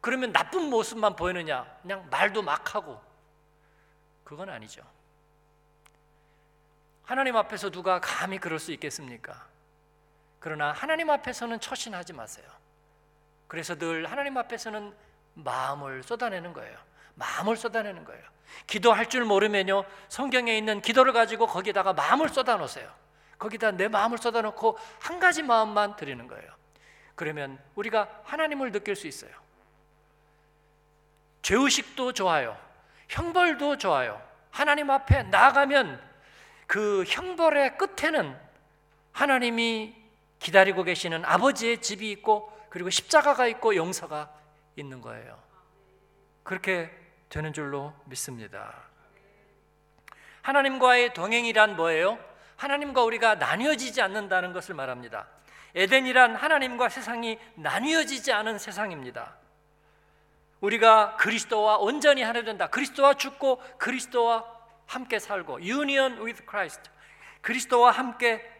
그러면 0.00 0.32
나쁜 0.32 0.70
모습만 0.70 1.16
보이느냐? 1.16 1.66
그냥 1.82 2.08
말도 2.10 2.42
막 2.42 2.74
하고 2.74 3.02
그건 4.24 4.48
아니죠. 4.48 4.82
하나님 7.04 7.36
앞에서 7.36 7.70
누가 7.70 8.00
감히 8.00 8.38
그럴 8.38 8.58
수 8.58 8.72
있겠습니까? 8.72 9.46
그러나 10.40 10.72
하나님 10.72 11.10
앞에서는 11.10 11.60
처신하지 11.60 12.12
마세요. 12.12 12.46
그래서 13.48 13.76
늘 13.76 14.10
하나님 14.10 14.36
앞에서는 14.36 14.94
마음을 15.34 16.02
쏟아내는 16.02 16.52
거예요. 16.52 16.76
마음을 17.14 17.56
쏟아내는 17.56 18.04
거예요. 18.04 18.22
기도할 18.66 19.08
줄 19.08 19.24
모르면요. 19.24 19.84
성경에 20.08 20.56
있는 20.56 20.80
기도를 20.80 21.12
가지고 21.12 21.46
거기다가 21.46 21.92
마음을 21.92 22.28
쏟아 22.28 22.56
놓으세요. 22.56 22.90
거기다 23.38 23.72
내 23.72 23.88
마음을 23.88 24.18
쏟아 24.18 24.40
놓고 24.40 24.78
한 25.00 25.20
가지 25.20 25.42
마음만 25.42 25.96
드리는 25.96 26.26
거예요. 26.26 26.50
그러면 27.14 27.58
우리가 27.74 28.08
하나님을 28.24 28.72
느낄 28.72 28.96
수 28.96 29.06
있어요. 29.06 29.30
죄의식도 31.42 32.12
좋아요. 32.12 32.58
형벌도 33.08 33.78
좋아요. 33.78 34.20
하나님 34.50 34.90
앞에 34.90 35.24
나아가면 35.24 36.00
그 36.66 37.04
형벌의 37.06 37.78
끝에는 37.78 38.36
하나님이 39.12 39.94
기다리고 40.38 40.82
계시는 40.82 41.24
아버지의 41.24 41.80
집이 41.80 42.10
있고 42.12 42.55
그리고 42.68 42.90
십자가가 42.90 43.46
있고 43.46 43.76
용서가 43.76 44.32
있는 44.76 45.00
거예요. 45.00 45.40
그렇게 46.42 46.90
되는 47.28 47.52
줄로 47.52 47.92
믿습니다. 48.04 48.74
하나님과의 50.42 51.12
동행이란 51.14 51.76
뭐예요? 51.76 52.18
하나님과 52.56 53.02
우리가 53.02 53.34
나뉘어지지 53.34 54.00
않는다는 54.00 54.52
것을 54.52 54.74
말합니다. 54.74 55.26
에덴이란 55.74 56.36
하나님과 56.36 56.88
세상이 56.88 57.38
나뉘어지지 57.56 58.32
않은 58.32 58.58
세상입니다. 58.58 59.36
우리가 60.60 61.16
그리스도와 61.16 61.76
온전히 61.78 62.22
하나 62.22 62.42
된다. 62.42 62.68
그리스도와 62.68 63.14
죽고 63.14 63.62
그리스도와 63.78 64.44
함께 64.86 65.18
살고 65.18 65.60
union 65.60 66.18
with 66.22 66.44
Christ. 66.48 66.90
그리스도와 67.42 67.90
함께 67.90 68.55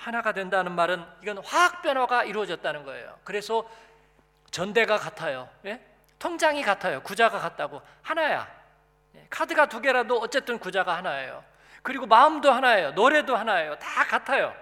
하나가 0.00 0.32
된다는 0.32 0.72
말은 0.72 1.04
이건 1.22 1.38
화학 1.44 1.82
변화가 1.82 2.24
이루어졌다는 2.24 2.84
거예요. 2.84 3.18
그래서 3.22 3.68
전대가 4.50 4.96
같아요. 4.96 5.48
예? 5.66 5.84
통장이 6.18 6.62
같아요. 6.62 7.02
구자가 7.02 7.38
같다고 7.38 7.82
하나야. 8.00 8.48
예, 9.16 9.26
카드가 9.28 9.66
두 9.66 9.82
개라도 9.82 10.18
어쨌든 10.18 10.58
구자가 10.58 10.96
하나예요. 10.96 11.44
그리고 11.82 12.06
마음도 12.06 12.50
하나예요. 12.50 12.92
노래도 12.92 13.36
하나예요. 13.36 13.78
다 13.78 14.04
같아요. 14.06 14.54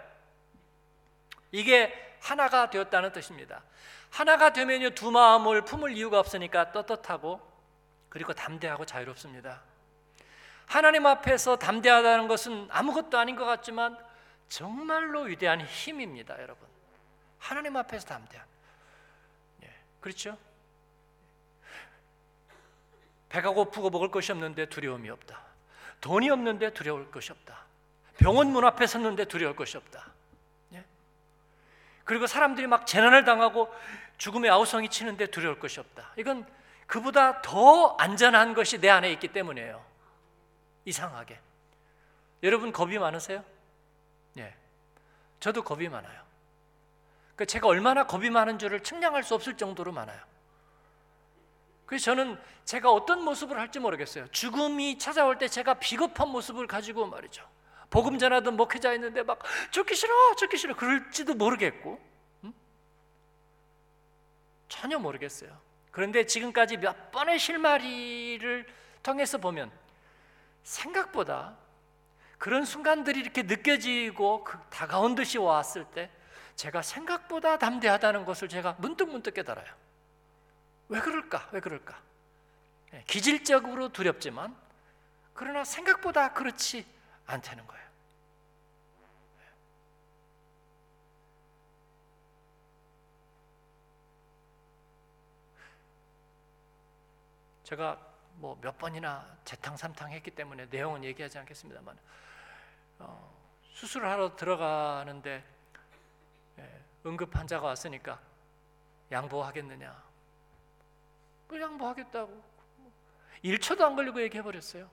이게 1.53 2.17
하나가 2.21 2.69
되었다는 2.69 3.13
뜻입니다. 3.13 3.63
하나가 4.11 4.53
되면요 4.53 4.91
두 4.91 5.13
마음을 5.13 5.63
품을 5.63 5.93
이유가 5.93 6.19
없으니까 6.19 6.73
떳떳하고 6.73 7.41
그리고 8.09 8.33
담대하고 8.33 8.85
자유롭습니다. 8.85 9.63
하나님 10.67 11.07
앞에서 11.07 11.57
담대하다는 11.57 12.27
것은 12.27 12.69
아무것도 12.71 13.19
아닌 13.19 13.37
것 13.37 13.45
같지만 13.45 13.97
정말로 14.49 15.23
위대한 15.23 15.61
힘입니다, 15.61 16.41
여러분. 16.41 16.67
하나님 17.39 17.77
앞에서 17.77 18.07
담대한. 18.07 18.47
예, 19.63 19.73
그렇죠? 20.01 20.37
배가 23.29 23.51
고프고 23.51 23.91
먹을 23.91 24.11
것이 24.11 24.33
없는데 24.33 24.67
두려움이 24.67 25.11
없다. 25.11 25.41
돈이 26.01 26.31
없는데 26.31 26.73
두려울 26.73 27.11
것이 27.11 27.33
없다. 27.33 27.67
병원 28.17 28.51
문 28.51 28.65
앞에 28.65 28.87
섰는데 28.87 29.27
두려울 29.27 29.55
것이 29.55 29.77
없다. 29.77 30.07
예? 30.75 30.85
그리고 32.05 32.27
사람들이 32.27 32.67
막 32.67 32.87
재난을 32.87 33.25
당하고 33.25 33.73
죽음의 34.17 34.51
아우성이 34.51 34.89
치는데 34.89 35.27
두려울 35.27 35.59
것이 35.59 35.79
없다. 35.79 36.13
이건 36.17 36.47
그보다 36.87 37.43
더 37.43 37.97
안전한 37.99 38.55
것이 38.55 38.81
내 38.81 38.89
안에 38.89 39.13
있기 39.13 39.29
때문이에요. 39.29 39.85
이상하게. 40.87 41.39
여러분 42.43 42.73
겁이 42.73 42.99
많으세요? 42.99 43.45
예. 44.37 44.55
저도 45.41 45.63
겁이 45.63 45.89
많아요. 45.89 46.23
그 47.37 47.47
제가 47.47 47.69
얼마나 47.69 48.07
겁이 48.07 48.31
많은 48.31 48.59
줄을 48.59 48.83
측량할 48.83 49.23
수 49.23 49.35
없을 49.35 49.57
정도로 49.57 49.93
많아요. 49.93 50.21
그래서 51.87 52.07
저는 52.07 52.39
제가 52.65 52.93
어떤 52.93 53.25
모습을 53.25 53.59
할지 53.59 53.79
모르겠어요. 53.79 54.29
죽음이 54.29 54.99
찾아올 54.99 55.39
때 55.39 55.49
제가 55.49 55.75
비겁한 55.75 56.29
모습을 56.29 56.67
가지고 56.67 57.07
말이죠. 57.07 57.49
복음 57.91 58.19
전하던 58.19 58.57
목회자 58.57 58.93
있는데 58.95 59.23
막 59.23 59.39
죽기 59.71 59.95
싫어, 59.95 60.13
죽기 60.37 60.59
싫어 60.59 60.77
그럴지도 60.77 61.35
모르겠고 61.35 61.99
음? 62.45 62.53
전혀 64.69 64.99
모르겠어요. 64.99 65.59
그런데 65.91 66.27
지금까지 66.27 66.77
몇 66.77 67.11
번의 67.11 67.39
실마리를 67.39 68.67
통해서 69.03 69.39
보면 69.39 69.71
생각보다 70.63 71.57
그런 72.39 72.65
순간들이 72.65 73.21
이렇게 73.21 73.43
느껴지고 73.43 74.45
그 74.45 74.59
다가온 74.71 75.15
듯이 75.15 75.39
왔을 75.39 75.85
때 75.85 76.11
제가 76.55 76.83
생각보다 76.83 77.59
담대하다는 77.59 78.25
것을 78.25 78.49
제가 78.49 78.77
문득문득 78.79 79.35
깨달아요. 79.35 79.67
왜 80.89 81.01
그럴까? 81.01 81.49
왜 81.53 81.61
그럴까? 81.61 82.01
예, 82.95 83.05
기질적으로 83.07 83.91
두렵지만 83.91 84.57
그러나 85.35 85.65
생각보다 85.65 86.33
그렇지 86.33 86.87
않다는 87.27 87.67
거예요. 87.67 87.89
제가 97.65 98.01
뭐 98.37 98.57
몇 98.61 98.79
번이나 98.79 99.27
재탕삼탕 99.45 100.11
했기 100.13 100.31
때문에 100.31 100.67
내용은 100.71 101.05
얘기하지 101.05 101.39
않겠습니다만 101.39 101.95
어, 101.97 101.99
수술을 103.79 104.11
하러 104.11 104.35
들어가는데 104.35 105.45
예, 106.59 106.85
응급 107.07 107.35
환자가 107.37 107.69
왔으니까 107.69 108.21
양보하겠느냐 109.13 110.03
그 111.47 111.61
양보하겠다고 111.61 112.43
1초도 113.45 113.83
안 113.83 113.95
걸리고 113.95 114.21
얘기해 114.23 114.43
버렸어요. 114.43 114.91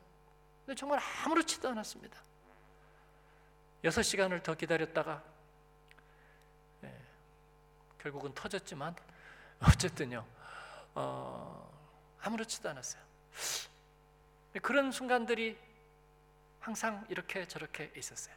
근데 0.66 0.78
정말 0.78 1.00
아무렇지도 1.00 1.70
않았습니다. 1.70 2.22
6시간을 3.84 4.44
더 4.44 4.54
기다렸다가 4.54 5.24
예, 6.84 7.02
결국은 7.98 8.34
터졌지만 8.36 8.96
어쨌든요 9.62 10.24
어, 10.94 11.72
아무렇지도 12.22 12.70
않았어요. 12.70 13.02
그런 14.62 14.92
순간들이 14.92 15.58
항상 16.66 17.06
이렇게 17.10 17.48
저렇게 17.48 17.92
있었어요. 17.96 18.34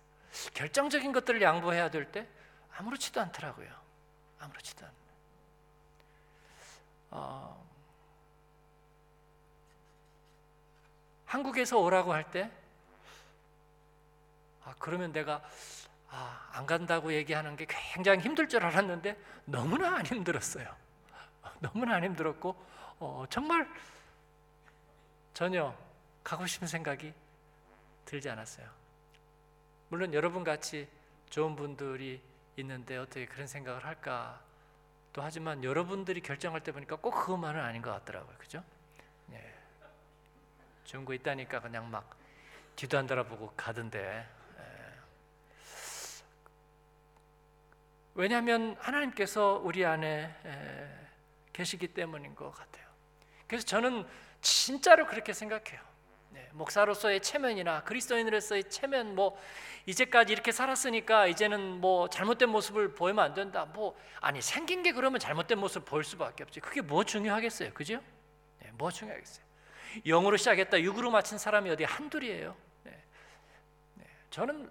결정적인 0.53 1.13
것들을 1.13 1.41
양보해야 1.41 1.91
될 1.91 2.13
때 2.13 2.29
아무렇지도 2.77 3.23
않더라고요. 3.23 3.71
아무렇지도 4.39 4.85
않. 4.85 4.93
어, 7.11 7.67
한국에서 11.25 11.79
오라고 11.79 12.13
할 12.13 12.31
때, 12.31 12.51
아, 14.63 14.75
그러면 14.79 15.11
내가 15.11 15.43
아, 16.11 16.51
안 16.53 16.67
간다고 16.67 17.15
얘기하는 17.15 17.57
게 17.57 17.67
굉장히 17.67 18.21
힘들 18.21 18.47
줄 18.47 18.63
알았는데 18.63 19.17
너무나 19.47 19.97
안 19.97 20.05
힘들었어요. 20.05 20.77
너무나 21.61 21.95
안 21.95 22.05
힘들었고 22.05 22.55
어, 22.99 23.25
정말 23.31 23.67
전혀 25.33 25.75
가고 26.23 26.47
싶은 26.47 26.69
생각이 26.69 27.15
들지 28.09 28.31
않았어요. 28.31 28.67
물론 29.91 30.15
여러분 30.15 30.43
같이 30.43 30.89
좋은 31.29 31.55
분들이 31.55 32.23
있는데 32.57 32.97
어떻게 32.97 33.27
그런 33.27 33.47
생각을 33.47 33.85
할까? 33.85 34.41
또 35.13 35.21
하지만 35.21 35.63
여러분들이 35.63 36.23
결정할 36.23 36.63
때 36.63 36.73
보니까 36.73 36.97
꼭 36.97 37.11
그것만은 37.11 37.61
아닌 37.61 37.83
것 37.83 37.91
같더라고요. 37.91 38.35
그죠? 38.39 38.65
예. 39.33 39.55
좋은 40.85 41.05
거 41.05 41.13
있다니까 41.13 41.61
그냥 41.61 41.91
막 41.91 42.17
뒤도 42.77 42.97
안 42.97 43.07
돌아보고 43.07 43.53
가던데. 43.55 44.27
예. 44.59 44.95
왜냐하면 48.15 48.75
하나님께서 48.81 49.61
우리 49.63 49.85
안에 49.85 50.35
계시기 51.53 51.89
때문인 51.89 52.35
것 52.35 52.53
같아요. 52.53 52.87
그래서 53.47 53.67
저는 53.67 54.09
진짜로 54.41 55.07
그렇게 55.07 55.35
생각해요. 55.35 55.88
네, 56.31 56.49
목사로서의 56.53 57.21
체면이나 57.21 57.85
그리스도인으로서의 57.85 58.65
체면, 58.71 59.15
뭐 59.15 59.39
이제까지 59.87 60.33
이렇게 60.33 60.53
살았으니까 60.53 61.27
이제는 61.29 61.81
뭐 61.81 62.09
잘못된 62.09 62.51
모습을 62.51 62.95
보이면 62.95 63.25
안 63.25 63.35
된다. 63.35 63.65
뭐 63.65 63.97
아니 64.21 64.43
생긴 64.43 64.83
게 64.83 64.93
그러면 64.93 65.19
잘못된 65.19 65.59
모습을 65.59 65.87
보일 65.87 66.05
수밖에 66.05 66.43
없지. 66.43 66.61
그게 66.61 66.83
뭐 66.83 67.05
중요하겠어요, 67.05 67.73
그죠? 67.73 68.03
네, 68.61 68.71
뭐 68.75 68.91
중요하겠어요. 68.91 69.45
영으로 70.07 70.37
시작했다 70.37 70.81
육으로 70.83 71.11
마친 71.11 71.39
사람이 71.39 71.71
어디 71.71 71.85
한둘이에요. 71.85 72.55
네. 72.85 73.03
네. 73.95 74.05
저는 74.31 74.71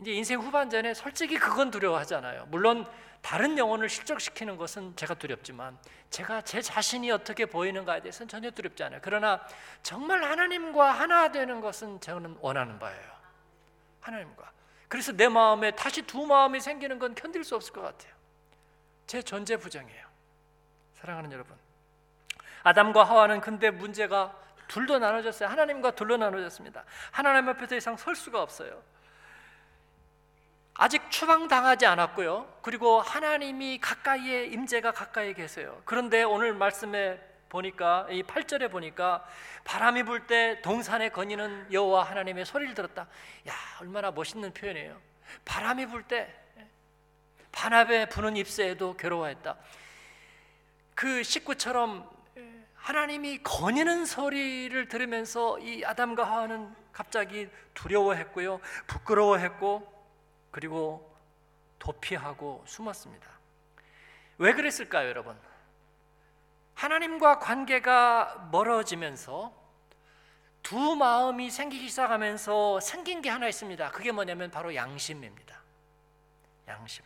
이제 0.00 0.10
인생 0.10 0.40
후반전에 0.40 0.92
솔직히 0.94 1.38
그건 1.38 1.70
두려워하잖아요. 1.70 2.46
물론 2.46 2.86
다른 3.24 3.56
영혼을 3.56 3.88
실족시키는 3.88 4.58
것은 4.58 4.94
제가 4.96 5.14
두렵지만 5.14 5.78
제가 6.10 6.42
제 6.42 6.60
자신이 6.60 7.10
어떻게 7.10 7.46
보이는가에 7.46 8.02
대해서는 8.02 8.28
전혀 8.28 8.50
두렵지 8.50 8.84
않아요. 8.84 9.00
그러나 9.02 9.40
정말 9.82 10.22
하나님과 10.22 10.90
하나 10.92 11.32
되는 11.32 11.62
것은 11.62 12.02
저는 12.02 12.36
원하는 12.42 12.78
바예요. 12.78 13.12
하나님과. 14.02 14.52
그래서 14.88 15.12
내 15.12 15.26
마음에 15.26 15.70
다시 15.70 16.02
두 16.02 16.26
마음이 16.26 16.60
생기는 16.60 16.98
건 16.98 17.14
견딜 17.14 17.44
수 17.44 17.56
없을 17.56 17.72
것 17.72 17.80
같아요. 17.80 18.12
제 19.06 19.22
존재 19.22 19.56
부정이에요. 19.56 20.06
사랑하는 20.96 21.32
여러분. 21.32 21.56
아담과 22.62 23.04
하와는 23.04 23.40
근데 23.40 23.70
문제가 23.70 24.36
둘도 24.68 24.98
나눠졌어요. 24.98 25.48
하나님과 25.48 25.92
둘로 25.92 26.18
나눠졌습니다. 26.18 26.84
하나님 27.10 27.48
앞에 27.48 27.68
더 27.68 27.74
이상 27.74 27.96
설 27.96 28.14
수가 28.14 28.42
없어요. 28.42 28.82
아직 30.76 31.08
추방당하지 31.10 31.86
않았고요. 31.86 32.58
그리고 32.62 33.00
하나님이 33.00 33.78
가까이에 33.80 34.46
임재가 34.46 34.92
가까이 34.92 35.32
계세요. 35.34 35.80
그런데 35.84 36.24
오늘 36.24 36.52
말씀에 36.52 37.20
보니까 37.48 38.08
이 38.10 38.24
8절에 38.24 38.70
보니까 38.70 39.24
바람이 39.62 40.02
불 40.02 40.26
때 40.26 40.60
동산에 40.62 41.10
거니는 41.10 41.68
여호와 41.72 42.02
하나님의 42.02 42.44
소리를 42.44 42.74
들었다. 42.74 43.06
야, 43.48 43.52
얼마나 43.80 44.10
멋있는 44.10 44.52
표현이에요. 44.52 45.00
바람이 45.44 45.86
불 45.86 46.02
때 46.02 46.34
반합에 47.52 48.08
부는 48.08 48.36
잎새에도 48.36 48.96
괴로워했다. 48.96 49.56
그 50.96 51.22
식구처럼 51.22 52.10
하나님이 52.74 53.44
거니는 53.44 54.04
소리를 54.06 54.88
들으면서 54.88 55.60
이 55.60 55.84
아담과 55.84 56.24
하와는 56.24 56.74
갑자기 56.92 57.48
두려워했고요. 57.74 58.60
부끄러워했고 58.88 59.93
그리고 60.54 61.12
도피하고 61.80 62.62
숨었습니다. 62.64 63.28
왜 64.38 64.52
그랬을까요, 64.52 65.08
여러분? 65.08 65.36
하나님과 66.74 67.40
관계가 67.40 68.50
멀어지면서 68.52 69.52
두 70.62 70.94
마음이 70.94 71.50
생기기 71.50 71.88
시작하면서 71.88 72.78
생긴 72.78 73.20
게 73.20 73.30
하나 73.30 73.48
있습니다. 73.48 73.90
그게 73.90 74.12
뭐냐면 74.12 74.52
바로 74.52 74.72
양심입니다. 74.76 75.60
양심. 76.68 77.04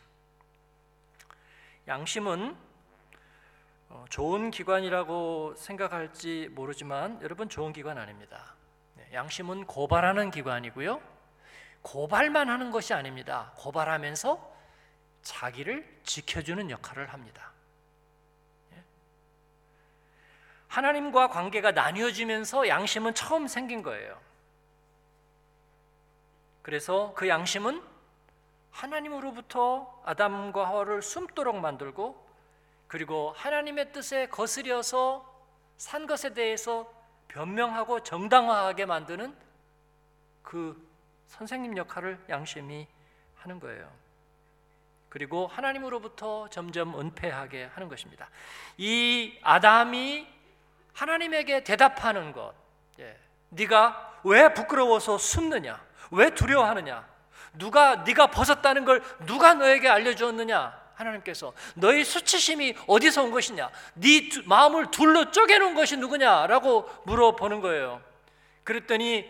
양심은 1.87 2.55
어, 3.89 4.05
좋은 4.11 4.51
기관이라고 4.51 5.55
생각할지 5.55 6.49
모르지만 6.51 7.19
여러분 7.23 7.49
좋은 7.49 7.73
기관 7.73 7.97
아닙니다. 7.97 8.53
네, 8.93 9.09
양심은 9.11 9.65
고발하는 9.65 10.29
기관이고요. 10.29 11.18
고발만 11.81 12.49
하는 12.49 12.71
것이 12.71 12.93
아닙니다. 12.93 13.51
고발하면서 13.55 14.57
자기를 15.21 16.01
지켜주는 16.03 16.69
역할을 16.69 17.11
합니다. 17.13 17.51
예? 18.73 18.83
하나님과 20.67 21.29
관계가 21.29 21.71
나뉘어지면서 21.71 22.67
양심은 22.67 23.13
처음 23.13 23.47
생긴 23.47 23.81
거예요. 23.83 24.19
그래서 26.61 27.13
그 27.15 27.27
양심은 27.27 27.81
하나님으로부터 28.71 30.01
아담과 30.05 30.67
하와를 30.67 31.01
숨도록 31.01 31.57
만들고 31.57 32.27
그리고 32.87 33.33
하나님의 33.37 33.91
뜻에 33.91 34.27
거스려서 34.27 35.25
산 35.77 36.07
것에 36.07 36.33
대해서 36.33 36.91
변명하고 37.29 38.03
정당화하게 38.03 38.85
만드는 38.85 39.35
그 40.41 40.88
선생님 41.29 41.77
역할을 41.77 42.19
양심이 42.29 42.87
하는 43.37 43.59
거예요. 43.59 43.89
그리고 45.07 45.47
하나님으로부터 45.47 46.49
점점 46.49 46.99
은폐하게 46.99 47.69
하는 47.73 47.87
것입니다. 47.87 48.29
이 48.77 49.37
아담이 49.41 50.27
하나님에게 50.93 51.63
대답하는 51.63 52.31
것, 52.33 52.53
예. 52.99 53.17
네가 53.49 54.19
왜 54.23 54.53
부끄러워서 54.53 55.17
숨느냐? 55.17 55.81
왜 56.11 56.29
두려워하느냐? 56.31 57.07
누가 57.53 57.95
네가 57.97 58.27
벗었다는 58.27 58.85
걸 58.85 59.01
누가 59.25 59.53
너에게 59.53 59.87
알려주었느냐? 59.87 60.77
하나님께서 60.93 61.53
너희 61.75 62.03
수치심이 62.03 62.75
어디서 62.85 63.23
온 63.23 63.31
것이냐? 63.31 63.71
네 63.95 64.29
마음을 64.45 64.91
둘로 64.91 65.31
쪼개놓은 65.31 65.73
것이 65.73 65.95
누구냐라고 65.97 66.89
물어보는 67.05 67.61
거예요. 67.61 68.01
그랬더니 68.63 69.25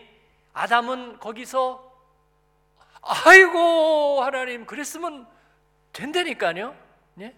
아담은 0.52 1.20
거기서 1.20 1.89
아이고 3.02 4.22
하나님 4.22 4.66
그랬으면 4.66 5.26
된다니까요. 5.92 6.76
네? 7.14 7.34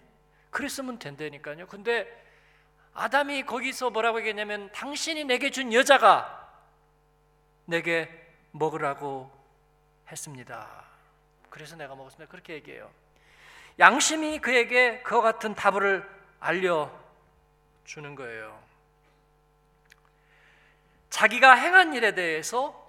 그랬으면 0.49 0.99
된다니까요. 0.99 1.67
근데 1.67 2.07
아담이 2.93 3.45
거기서 3.45 3.89
뭐라고 3.89 4.19
얘기했냐면 4.19 4.71
당신이 4.71 5.23
내게 5.23 5.49
준 5.49 5.73
여자가 5.73 6.39
내게 7.65 8.09
먹으라고 8.51 9.31
했습니다. 10.11 10.83
그래서 11.49 11.75
내가 11.75 11.95
먹었습니다. 11.95 12.29
그렇게 12.31 12.53
얘기해요. 12.53 12.91
양심이 13.79 14.39
그에게 14.39 15.01
그와 15.01 15.21
같은 15.21 15.55
답을 15.55 16.07
알려 16.39 16.91
주는 17.85 18.15
거예요. 18.15 18.61
자기가 21.09 21.53
행한 21.53 21.93
일에 21.93 22.13
대해서 22.13 22.82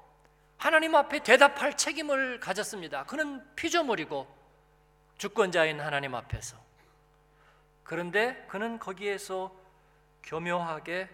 하나님 0.57 0.95
앞에 0.95 1.21
대답할 1.21 1.77
책임을 1.77 2.41
가졌습니다. 2.41 3.05
그는 3.05 3.45
피조물이고 3.55 4.27
주권자인 5.19 5.81
하나님 5.81 6.15
앞에서. 6.15 6.57
그런데 7.83 8.45
그는 8.49 8.79
거기에서 8.79 9.55
교묘하게 10.23 11.09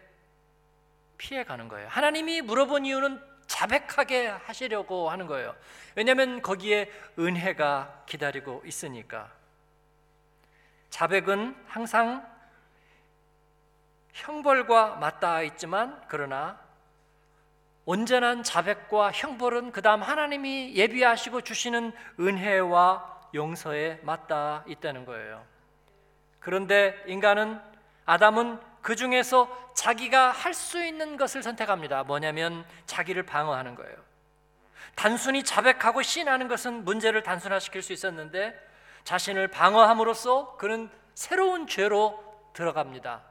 피해 1.18 1.44
가는 1.44 1.68
거예요. 1.68 1.88
하나님이 1.88 2.42
물어본 2.42 2.86
이유는 2.86 3.20
자백하게 3.46 4.28
하시려고 4.28 5.10
하는 5.10 5.26
거예요. 5.26 5.54
왜냐하면 5.96 6.40
거기에 6.40 6.90
은혜가 7.18 8.04
기다리고 8.06 8.62
있으니까. 8.64 9.32
자백은 10.90 11.56
항상 11.66 12.26
형벌과 14.12 14.96
맞닿아 14.96 15.42
있지만 15.42 16.00
그러나 16.08 16.60
온전한 17.90 18.44
자백과 18.44 19.10
형벌은 19.10 19.72
그다음 19.72 20.00
하나님이 20.00 20.76
예비하시고 20.76 21.40
주시는 21.40 21.90
은혜와 22.20 23.22
용서에 23.34 23.98
맞닿아 24.04 24.62
있다는 24.68 25.04
거예요. 25.04 25.44
그런데 26.38 26.94
인간은 27.08 27.60
아담은 28.06 28.60
그 28.80 28.94
중에서 28.94 29.72
자기가 29.74 30.30
할 30.30 30.54
수 30.54 30.80
있는 30.84 31.16
것을 31.16 31.42
선택합니다. 31.42 32.04
뭐냐면 32.04 32.64
자기를 32.86 33.24
방어하는 33.24 33.74
거예요. 33.74 33.96
단순히 34.94 35.42
자백하고 35.42 36.02
신하는 36.02 36.46
것은 36.46 36.84
문제를 36.84 37.24
단순화시킬 37.24 37.82
수 37.82 37.92
있었는데 37.92 38.54
자신을 39.02 39.48
방어함으로써 39.48 40.56
그는 40.58 40.88
새로운 41.14 41.66
죄로 41.66 42.22
들어갑니다. 42.52 43.29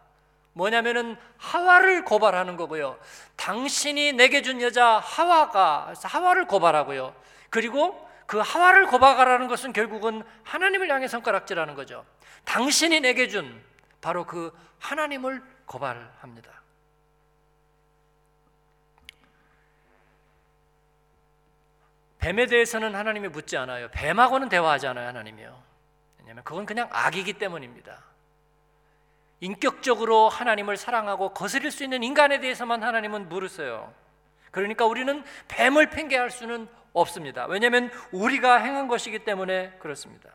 뭐냐면은 0.53 1.17
하와를 1.37 2.03
고발하는 2.05 2.57
거고요. 2.57 2.99
당신이 3.35 4.13
내게 4.13 4.41
준 4.41 4.61
여자 4.61 4.99
하와가 4.99 5.93
하와를 6.03 6.47
고발하고요. 6.47 7.15
그리고 7.49 8.07
그 8.25 8.39
하와를 8.39 8.87
고발하라는 8.87 9.47
것은 9.47 9.73
결국은 9.73 10.23
하나님을 10.43 10.89
향해 10.91 11.07
손가락질하는 11.07 11.75
거죠. 11.75 12.05
당신이 12.45 12.99
내게 12.99 13.27
준 13.27 13.63
바로 14.01 14.25
그 14.25 14.55
하나님을 14.79 15.41
고발합니다. 15.65 16.59
뱀에 22.19 22.47
대해서는 22.47 22.95
하나님이 22.95 23.29
묻지 23.29 23.55
않아요. 23.57 23.89
뱀하고는 23.91 24.49
대화하지 24.49 24.87
않아요, 24.87 25.07
하나님이요. 25.07 25.63
왜냐하면 26.19 26.43
그건 26.43 26.65
그냥 26.65 26.89
악이기 26.91 27.33
때문입니다. 27.33 28.08
인격적으로 29.41 30.29
하나님을 30.29 30.77
사랑하고 30.77 31.33
거스릴 31.33 31.71
수 31.71 31.83
있는 31.83 32.03
인간에 32.03 32.39
대해서만 32.39 32.83
하나님은 32.83 33.29
물으세요. 33.29 33.93
그러니까 34.51 34.85
우리는 34.85 35.23
뱀을 35.47 35.89
핑계할 35.89 36.29
수는 36.29 36.67
없습니다. 36.93 37.45
왜냐하면 37.45 37.91
우리가 38.11 38.57
행한 38.57 38.87
것이기 38.87 39.19
때문에 39.19 39.71
그렇습니다. 39.79 40.31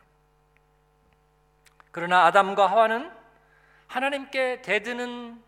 그러나 1.91 2.27
아담과 2.27 2.67
하와는 2.67 3.11
하나님께 3.89 4.63
대드는 4.63 5.43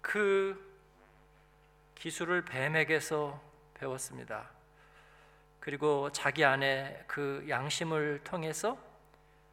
그 0.00 0.68
기술을 1.96 2.44
뱀에게서 2.44 3.40
배웠습니다. 3.74 4.50
그리고 5.60 6.10
자기 6.12 6.44
안에 6.44 7.04
그 7.06 7.44
양심을 7.48 8.20
통해서 8.24 8.78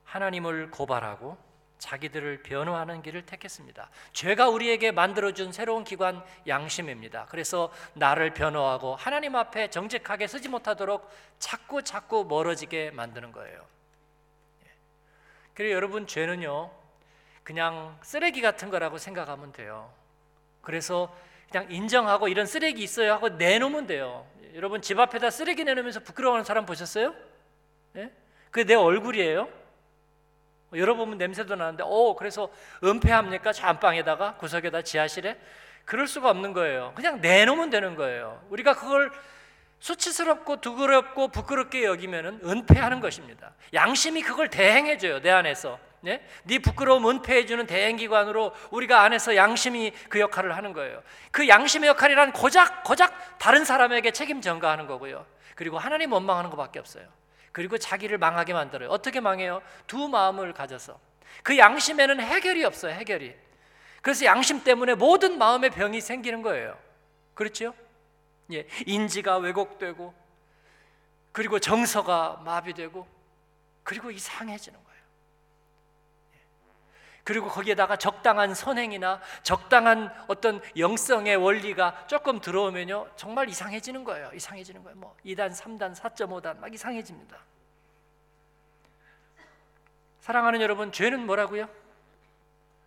하나님을 0.04 0.70
고발하고 0.72 1.38
자기들을 1.78 2.44
변호하는 2.44 3.02
길을 3.02 3.26
택했습니다. 3.26 3.90
죄가 4.14 4.50
우리에게 4.50 4.92
만들어준 4.92 5.52
새로운 5.52 5.84
기관 5.84 6.24
양심입니다. 6.48 7.28
그래서 7.30 7.72
나를 7.94 8.34
변호하고 8.34 8.96
하나님 8.96 9.36
앞에 9.36 9.70
정직하게 9.70 10.28
서지 10.28 10.50
못하도록 10.50 11.10
자꾸 11.40 11.84
자꾸 11.84 12.26
멀어지게 12.26 12.92
만드는 12.92 13.32
거예요. 13.32 13.66
예. 14.66 14.70
그리고 15.54 15.74
여러분 15.74 16.08
죄는요 16.08 16.72
그냥 17.44 17.98
쓰레기 18.02 18.42
같은 18.42 18.70
거라고 18.70 18.98
생각하면 18.98 19.52
돼요. 19.52 19.94
그래서 20.62 21.16
그냥 21.52 21.72
인정하고 21.72 22.28
이런 22.28 22.46
쓰레기 22.46 22.84
있어요 22.84 23.14
하고 23.14 23.30
내놓으면 23.30 23.86
돼요. 23.86 24.26
여러분 24.56 24.82
집 24.82 25.00
앞에다 25.00 25.30
쓰레기 25.30 25.64
내놓으면서 25.64 26.00
부끄러워하는 26.00 26.46
사람 26.46 26.66
보셨어요? 26.66 27.14
예? 27.98 28.12
그게 28.50 28.64
내 28.64 28.74
얼굴이에요. 28.74 29.65
열어보면 30.74 31.18
냄새도 31.18 31.56
나는데, 31.56 31.84
오, 31.86 32.16
그래서 32.16 32.50
은폐합니까? 32.84 33.54
저 33.54 33.68
안방에다가 33.68 34.36
구석에다 34.36 34.82
지하실에? 34.82 35.38
그럴 35.86 36.08
수가 36.08 36.30
없는 36.30 36.54
거예요. 36.54 36.94
그냥 36.96 37.22
내놓으면 37.22 37.70
되는 37.70 37.96
거예요. 37.96 38.42
우리가 38.50 38.74
그걸 38.74 39.12
수치스럽고 39.80 40.62
두그럽고 40.62 41.28
부끄럽게 41.28 41.84
여기면은 41.84 42.40
은폐하는 42.44 43.00
것입니다. 43.00 43.54
양심이 43.74 44.24
그걸 44.24 44.50
대행해 44.50 44.98
줘요 44.98 45.22
내 45.22 45.30
안에서. 45.30 45.80
네? 46.02 46.24
네 46.44 46.60
부끄러움 46.60 47.08
은폐해 47.10 47.46
주는 47.46 47.66
대행 47.66 47.96
기관으로 47.98 48.54
우리가 48.72 49.02
안에서 49.02 49.36
양심이 49.36 49.92
그 50.10 50.20
역할을 50.20 50.56
하는 50.56 50.74
거예요. 50.74 51.02
그 51.32 51.48
양심의 51.48 51.90
역할이란 51.90 52.32
고작 52.32 52.84
고작 52.84 53.38
다른 53.40 53.66
사람에게 53.66 54.12
책임 54.12 54.42
전가하는 54.42 54.88
거고요. 54.88 55.26
그리고 55.56 55.78
하나님 55.78 56.14
원망하는 56.14 56.50
것밖에 56.52 56.80
없어요. 56.80 57.06
그리고 57.56 57.78
자기를 57.78 58.18
망하게 58.18 58.52
만들어요. 58.52 58.90
어떻게 58.90 59.22
망해요? 59.22 59.62
두 59.88 60.10
마음을 60.10 60.52
가져서 60.52 61.00
그 61.42 61.58
양심에는 61.58 62.20
해결이 62.20 62.66
없어요. 62.66 62.92
해결이. 62.92 63.34
그래서 64.02 64.26
양심 64.26 64.66
때문에 64.66 64.96
모든 64.96 65.38
마음의 65.38 65.70
병이 65.70 66.02
생기는 66.02 66.42
거예요. 66.42 66.78
그렇죠? 67.34 67.74
예, 68.52 68.68
인지가 68.86 69.38
왜곡되고 69.38 70.14
그리고 71.32 71.58
정서가 71.58 72.42
마비되고 72.44 73.08
그리고 73.84 74.12
이상해지는 74.12 74.78
거예요. 74.78 74.85
예. 77.26 77.36
그리고 77.36 77.50
거기에다가 77.50 77.98
적당한 77.98 78.54
선행이나 78.54 79.20
적당한 79.44 80.14
어떤 80.28 80.62
영성의 80.78 81.36
원리가 81.36 82.06
조금 82.08 82.40
들어오면요 82.40 83.10
정말 83.16 83.50
이상해지는 83.50 84.04
거예요. 84.04 84.32
이상해지는 84.34 84.84
거예요. 84.84 84.98
뭐 84.98 85.16
2단, 85.26 85.52
3단, 85.52 85.96
4.5단 85.96 86.60
막 86.60 86.74
이상해집니다. 86.74 87.38
사랑하는 90.22 90.62
여러분, 90.62 90.92
죄는 90.92 91.26
뭐라고요? 91.26 91.70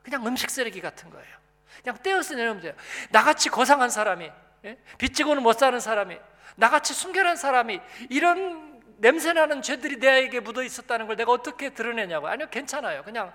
그냥 0.03 0.27
음식 0.27 0.51
쓰레기 0.51 0.81
같은 0.81 1.11
거예요. 1.11 1.37
그냥 1.83 1.99
떼어서 2.03 2.35
내놓으면 2.35 2.63
돼요. 2.63 2.73
나같이 3.11 3.49
거상한 3.49 3.91
사람이 3.91 4.31
예? 4.65 4.79
빚지고는 4.99 5.43
못 5.43 5.53
사는 5.53 5.79
사람이 5.79 6.19
나같이 6.57 6.95
순결한 6.95 7.37
사람이 7.37 7.81
이런 8.11 8.81
냄새나는 8.97 9.63
죄들이 9.63 9.99
내게 9.99 10.41
묻어 10.41 10.63
있었다는 10.63 11.07
걸 11.07 11.17
내가 11.17 11.31
어떻게 11.31 11.71
드러내냐고 11.71 12.27
아니요 12.27 12.49
괜찮아요 12.51 13.05
그냥 13.05 13.33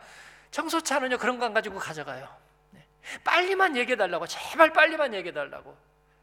청소차는요 0.54 1.18
그런 1.18 1.40
거 1.40 1.46
안 1.46 1.54
가지고 1.54 1.80
가져가요. 1.80 2.30
네. 2.72 2.86
빨리만 3.24 3.76
얘기해 3.76 3.98
달라고 3.98 4.28
제발 4.28 4.72
빨리만 4.72 5.14
얘기해 5.14 5.34
달라고. 5.34 5.76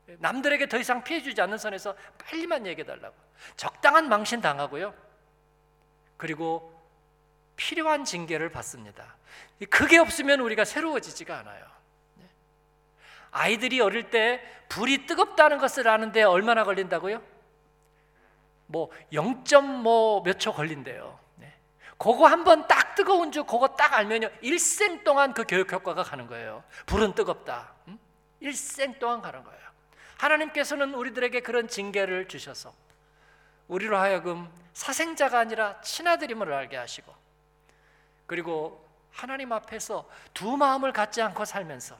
예, 0.08 0.16
남들에게 0.20 0.68
더 0.68 0.78
이상 0.78 1.04
피해 1.04 1.20
주지 1.20 1.40
않는 1.42 1.58
선에서 1.58 1.94
빨리만 2.18 2.66
얘기해 2.66 2.86
달라고. 2.86 3.14
적당한 3.56 4.08
망신 4.08 4.40
당하고요. 4.40 4.94
그리고 6.16 6.72
필요한 7.56 8.04
징계를 8.04 8.50
받습니다. 8.50 9.16
그게 9.68 9.98
없으면 9.98 10.40
우리가 10.40 10.64
새로워지지가 10.64 11.38
않아요. 11.40 11.66
아이들이 13.32 13.80
어릴 13.80 14.10
때 14.10 14.42
불이 14.68 15.06
뜨겁다는 15.06 15.58
것을 15.58 15.86
아는데 15.88 16.22
얼마나 16.22 16.64
걸린다고요? 16.64 17.22
뭐 18.66 18.90
0.몇 19.12 20.38
초 20.38 20.52
걸린대요. 20.52 21.18
네. 22.00 22.12
그거 22.12 22.26
한번 22.26 22.66
딱 22.66 22.94
뜨거운 22.94 23.30
줄 23.30 23.44
그거 23.44 23.68
딱 23.68 23.92
알면요 23.92 24.30
일생 24.40 25.04
동안 25.04 25.34
그 25.34 25.44
교육 25.46 25.70
효과가 25.70 26.02
가는 26.02 26.26
거예요. 26.26 26.64
불은 26.86 27.14
뜨겁다. 27.14 27.74
음? 27.88 27.98
일생 28.40 28.98
동안 28.98 29.20
가는 29.20 29.44
거예요. 29.44 29.60
하나님께서는 30.18 30.94
우리들에게 30.94 31.40
그런 31.40 31.68
징계를 31.68 32.28
주셔서 32.28 32.72
우리로 33.68 33.96
하여금 33.96 34.50
사생자가 34.72 35.38
아니라 35.38 35.80
친아들임을 35.82 36.52
알게 36.52 36.76
하시고 36.76 37.14
그리고 38.26 38.86
하나님 39.12 39.52
앞에서 39.52 40.08
두 40.34 40.56
마음을 40.56 40.92
갖지 40.92 41.20
않고 41.20 41.44
살면서 41.44 41.96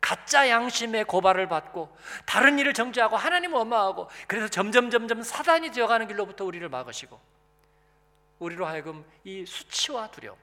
가짜 0.00 0.48
양심의 0.48 1.04
고발을 1.04 1.48
받고 1.48 1.96
다른 2.26 2.58
일을 2.58 2.74
정죄하고 2.74 3.16
하나님을 3.16 3.58
원망하고 3.58 4.10
그래서 4.26 4.48
점점 4.48 4.90
점점 4.90 5.22
사단이 5.22 5.70
되어가는 5.70 6.08
길로부터 6.08 6.44
우리를 6.44 6.68
막으시고 6.68 7.20
우리로 8.42 8.66
하여금 8.66 9.04
이 9.24 9.46
수치와 9.46 10.10
두려움 10.10 10.36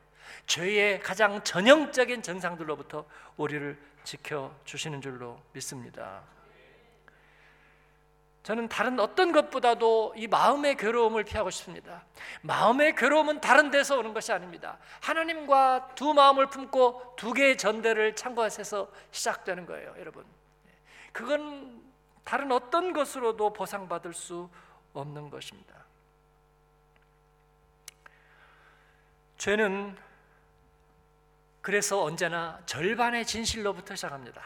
죄의 0.45 0.99
가장 1.01 1.43
전형적인 1.43 2.21
증상들로부터 2.21 3.05
우리를 3.37 3.77
지켜 4.03 4.53
주시는 4.63 5.01
줄로 5.01 5.41
믿습니다. 5.53 6.21
저는 8.43 8.69
다른 8.69 8.99
어떤 8.99 9.31
것보다도 9.31 10.13
이 10.15 10.27
마음의 10.27 10.77
괴로움을 10.77 11.23
피하고 11.23 11.49
싶습니다. 11.49 12.05
마음의 12.41 12.95
괴로움은 12.95 13.41
다른 13.41 13.69
데서 13.69 13.99
오는 13.99 14.13
것이 14.13 14.31
아닙니다. 14.31 14.79
하나님과 15.01 15.91
두 15.93 16.13
마음을 16.13 16.47
품고 16.47 17.15
두 17.17 17.33
개의 17.33 17.57
전대를 17.57 18.15
창고에서 18.15 18.89
시작되는 19.11 19.65
거예요, 19.65 19.93
여러분. 19.99 20.25
그건 21.11 21.83
다른 22.23 22.51
어떤 22.51 22.93
것으로도 22.93 23.53
보상받을 23.53 24.13
수 24.13 24.49
없는 24.93 25.29
것입니다. 25.29 25.78
죄는 29.39 29.97
그래서 31.61 32.03
언제나 32.03 32.59
절반의 32.65 33.25
진실로부터 33.25 33.95
시작합니다. 33.95 34.41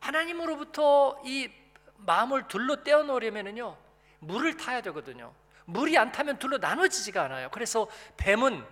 하나님으로부터 0.00 1.22
이 1.24 1.50
마음을 1.98 2.48
둘로 2.48 2.82
떼어 2.82 3.04
놓으려면요 3.04 3.76
물을 4.18 4.56
타야 4.56 4.80
되거든요. 4.82 5.32
물이 5.64 5.96
안 5.96 6.10
타면 6.10 6.40
둘로 6.40 6.58
나눠지지가 6.58 7.24
않아요. 7.24 7.50
그래서 7.52 7.88
뱀은 8.16 8.66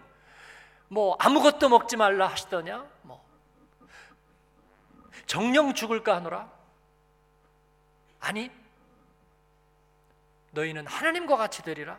뭐 0.88 1.16
아무것도 1.20 1.68
먹지 1.68 1.96
말라 1.96 2.26
하시더냐? 2.26 2.84
뭐 3.02 3.24
정령 5.26 5.74
죽을까 5.74 6.16
하노라? 6.16 6.50
아니 8.18 8.50
너희는 10.50 10.86
하나님과 10.88 11.36
같이 11.36 11.62
되리라. 11.62 11.96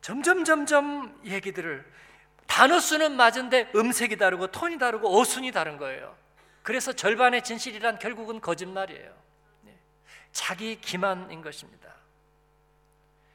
점점 0.00 0.44
점점 0.44 1.20
얘기들을 1.24 2.02
단어 2.52 2.80
수는 2.80 3.16
맞은데 3.16 3.72
음색이 3.74 4.18
다르고 4.18 4.48
톤이 4.48 4.76
다르고 4.76 5.18
어순이 5.18 5.52
다른 5.52 5.78
거예요. 5.78 6.14
그래서 6.62 6.92
절반의 6.92 7.42
진실이란 7.44 7.98
결국은 7.98 8.42
거짓말이에요. 8.42 9.10
자기 10.32 10.78
기만인 10.78 11.40
것입니다. 11.40 11.94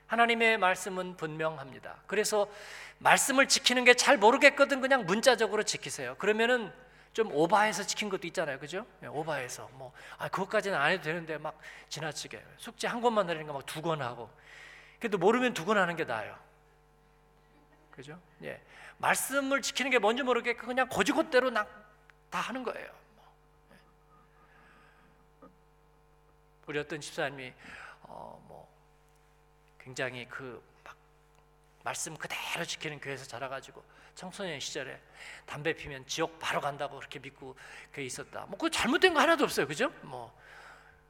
하나님의 0.05 0.59
말씀은 0.59 1.17
분명합니다. 1.17 1.95
그래서 2.05 2.47
말씀을 2.99 3.47
지키는 3.47 3.85
게 3.85 3.95
잘 3.95 4.17
모르겠거든 4.17 4.81
그냥 4.81 5.07
문자적으로 5.07 5.63
지키세요. 5.63 6.15
그러면은 6.17 6.71
좀 7.13 7.31
오바해서 7.33 7.83
지킨 7.87 8.09
것도 8.09 8.27
있잖아요. 8.27 8.59
그죠? 8.59 8.85
네, 8.99 9.07
오바해서 9.07 9.67
뭐 9.73 9.93
아, 10.19 10.27
그것까지는 10.29 10.77
안 10.77 10.91
해도 10.91 11.01
되는데 11.01 11.39
막 11.39 11.59
지나치게 11.89 12.43
숙제 12.59 12.87
한 12.87 13.01
권만 13.01 13.25
내리는 13.25 13.47
거막 13.47 13.65
두 13.65 13.81
권 13.81 13.99
하고 14.03 14.29
그래도 14.99 15.17
모르면 15.17 15.55
두 15.55 15.65
권 15.65 15.79
하는 15.79 15.95
게 15.95 16.05
나아요. 16.05 16.37
그죠? 17.91 18.19
예. 18.43 18.61
말씀을 18.99 19.61
지키는 19.61 19.91
게 19.91 19.99
뭔지 19.99 20.23
모르게 20.23 20.55
그냥 20.55 20.87
고지고대로 20.89 21.53
다 21.53 21.67
하는 22.31 22.63
거예요. 22.63 22.89
우리 26.65 26.79
어떤 26.79 26.99
집사님이 26.99 27.53
어, 28.03 28.43
뭐 28.47 28.67
굉장히 29.79 30.25
그 30.27 30.61
말씀 31.83 32.15
그대로 32.17 32.65
지키는 32.65 32.99
교회에서 32.99 33.25
자라가지고 33.25 33.81
청소년 34.15 34.59
시절에 34.59 34.99
담배 35.45 35.73
피면 35.73 36.05
지옥 36.05 36.37
바로 36.39 36.59
간다고 36.59 36.97
그렇게 36.97 37.19
믿고 37.19 37.55
교회 37.93 38.05
있었다. 38.05 38.45
뭐 38.47 38.57
그 38.57 38.69
잘못된 38.69 39.13
거 39.13 39.21
하나도 39.21 39.45
없어요, 39.45 39.67
그죠? 39.67 39.89
뭐 40.01 40.35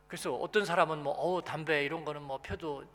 그래서 0.08 0.36
어떤 0.36 0.65
사람은 0.65 1.02
뭐 1.02 1.13
어우 1.13 1.41
담배 1.41 1.84
이런 1.86 2.06
거는 2.06 2.21
뭐 2.21 2.38
펴도 2.41 2.86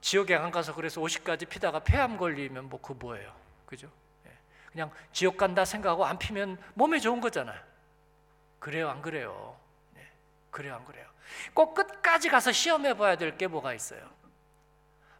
지옥에 0.00 0.34
안 0.34 0.50
가서 0.50 0.74
그래서 0.74 1.00
50까지 1.00 1.48
피다가 1.48 1.80
폐암 1.80 2.16
걸리면 2.16 2.68
뭐 2.70 2.80
그 2.80 2.92
뭐예요, 2.94 3.34
그죠? 3.66 3.90
예. 4.26 4.32
그냥 4.72 4.90
지옥 5.12 5.36
간다 5.36 5.64
생각하고 5.64 6.04
안 6.06 6.18
피면 6.18 6.58
몸에 6.74 6.98
좋은 6.98 7.20
거잖아요. 7.20 7.60
그래요, 8.58 8.88
안 8.88 9.02
그래요? 9.02 9.58
네. 9.94 10.06
그래요, 10.50 10.74
안 10.76 10.84
그래요? 10.84 11.06
꼭 11.54 11.74
끝까지 11.74 12.28
가서 12.28 12.52
시험해 12.52 12.94
봐야 12.96 13.16
될 13.16 13.36
게 13.36 13.46
뭐가 13.46 13.74
있어요. 13.74 14.08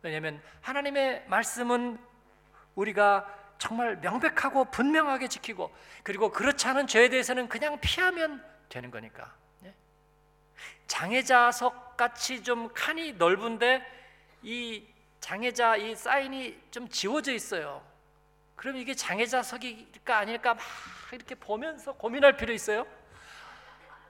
왜냐하면 0.02 0.40
하나님의 0.62 1.24
말씀은 1.28 1.98
우리가 2.76 3.26
정말 3.58 3.96
명백하고 3.96 4.66
분명하게 4.66 5.28
지키고 5.28 5.74
그리고 6.02 6.30
그렇지 6.30 6.66
않은 6.68 6.86
죄에 6.86 7.08
대해서는 7.08 7.48
그냥 7.48 7.80
피하면 7.80 8.44
되는 8.68 8.90
거니까. 8.90 9.34
예? 9.64 9.74
장애자석 10.86 11.96
같이 11.96 12.42
좀 12.42 12.72
칸이 12.72 13.14
넓은데 13.14 13.84
이 14.42 14.86
장애자 15.20 15.76
이 15.76 15.96
사인이 15.96 16.60
좀 16.70 16.88
지워져 16.88 17.32
있어요. 17.32 17.82
그럼 18.56 18.76
이게 18.76 18.94
장애자석일까 18.94 20.16
아닐까 20.18 20.54
막 20.54 20.62
이렇게 21.12 21.34
보면서 21.34 21.92
고민할 21.92 22.36
필요 22.36 22.52
있어요? 22.52 22.86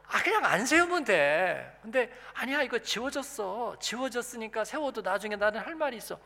아 0.09 0.23
그냥 0.23 0.45
안 0.45 0.65
세우면 0.65 1.05
돼. 1.05 1.79
근데 1.83 2.13
아니야 2.35 2.63
이거 2.63 2.79
지워졌어. 2.79 3.77
지워졌으니까 3.81 4.65
세워도 4.65 5.03
나중에 5.03 5.37
나는 5.37 5.61
할 5.61 5.75
말이 5.75 5.97
있어. 5.97 6.19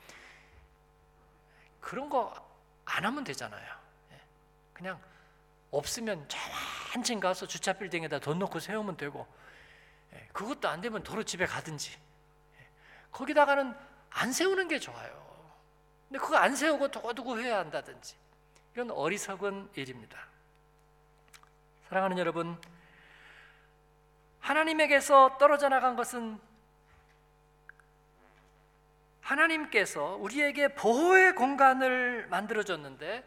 그런 1.80 2.08
거 2.08 2.50
안 2.92 3.04
하면 3.04 3.22
되잖아요. 3.24 3.76
예. 4.12 4.20
그냥 4.72 5.00
없으면 5.70 6.24
저 6.28 6.36
한층 6.92 7.20
가서 7.20 7.46
주차 7.46 7.72
빌딩에다 7.72 8.18
돈 8.18 8.38
넣고 8.40 8.58
세우면 8.58 8.96
되고 8.96 9.26
예. 10.14 10.28
그것도 10.32 10.68
안 10.68 10.80
되면 10.80 11.02
도로 11.04 11.22
집에 11.22 11.46
가든지 11.46 11.92
예. 11.92 12.66
거기다가는 13.12 13.74
안 14.10 14.32
세우는 14.32 14.66
게 14.66 14.80
좋아요. 14.80 15.29
근데 16.10 16.18
그거 16.18 16.36
안 16.36 16.56
세우고 16.56 16.88
두고두고 16.88 17.38
해야 17.38 17.58
한다든지 17.58 18.16
이런 18.74 18.90
어리석은 18.90 19.70
일입니다. 19.76 20.18
사랑하는 21.88 22.18
여러분, 22.18 22.60
하나님에게서 24.40 25.38
떨어져 25.38 25.68
나간 25.68 25.94
것은 25.94 26.36
하나님께서 29.20 30.16
우리에게 30.16 30.74
보호의 30.74 31.36
공간을 31.36 32.26
만들어 32.28 32.64
줬는데 32.64 33.24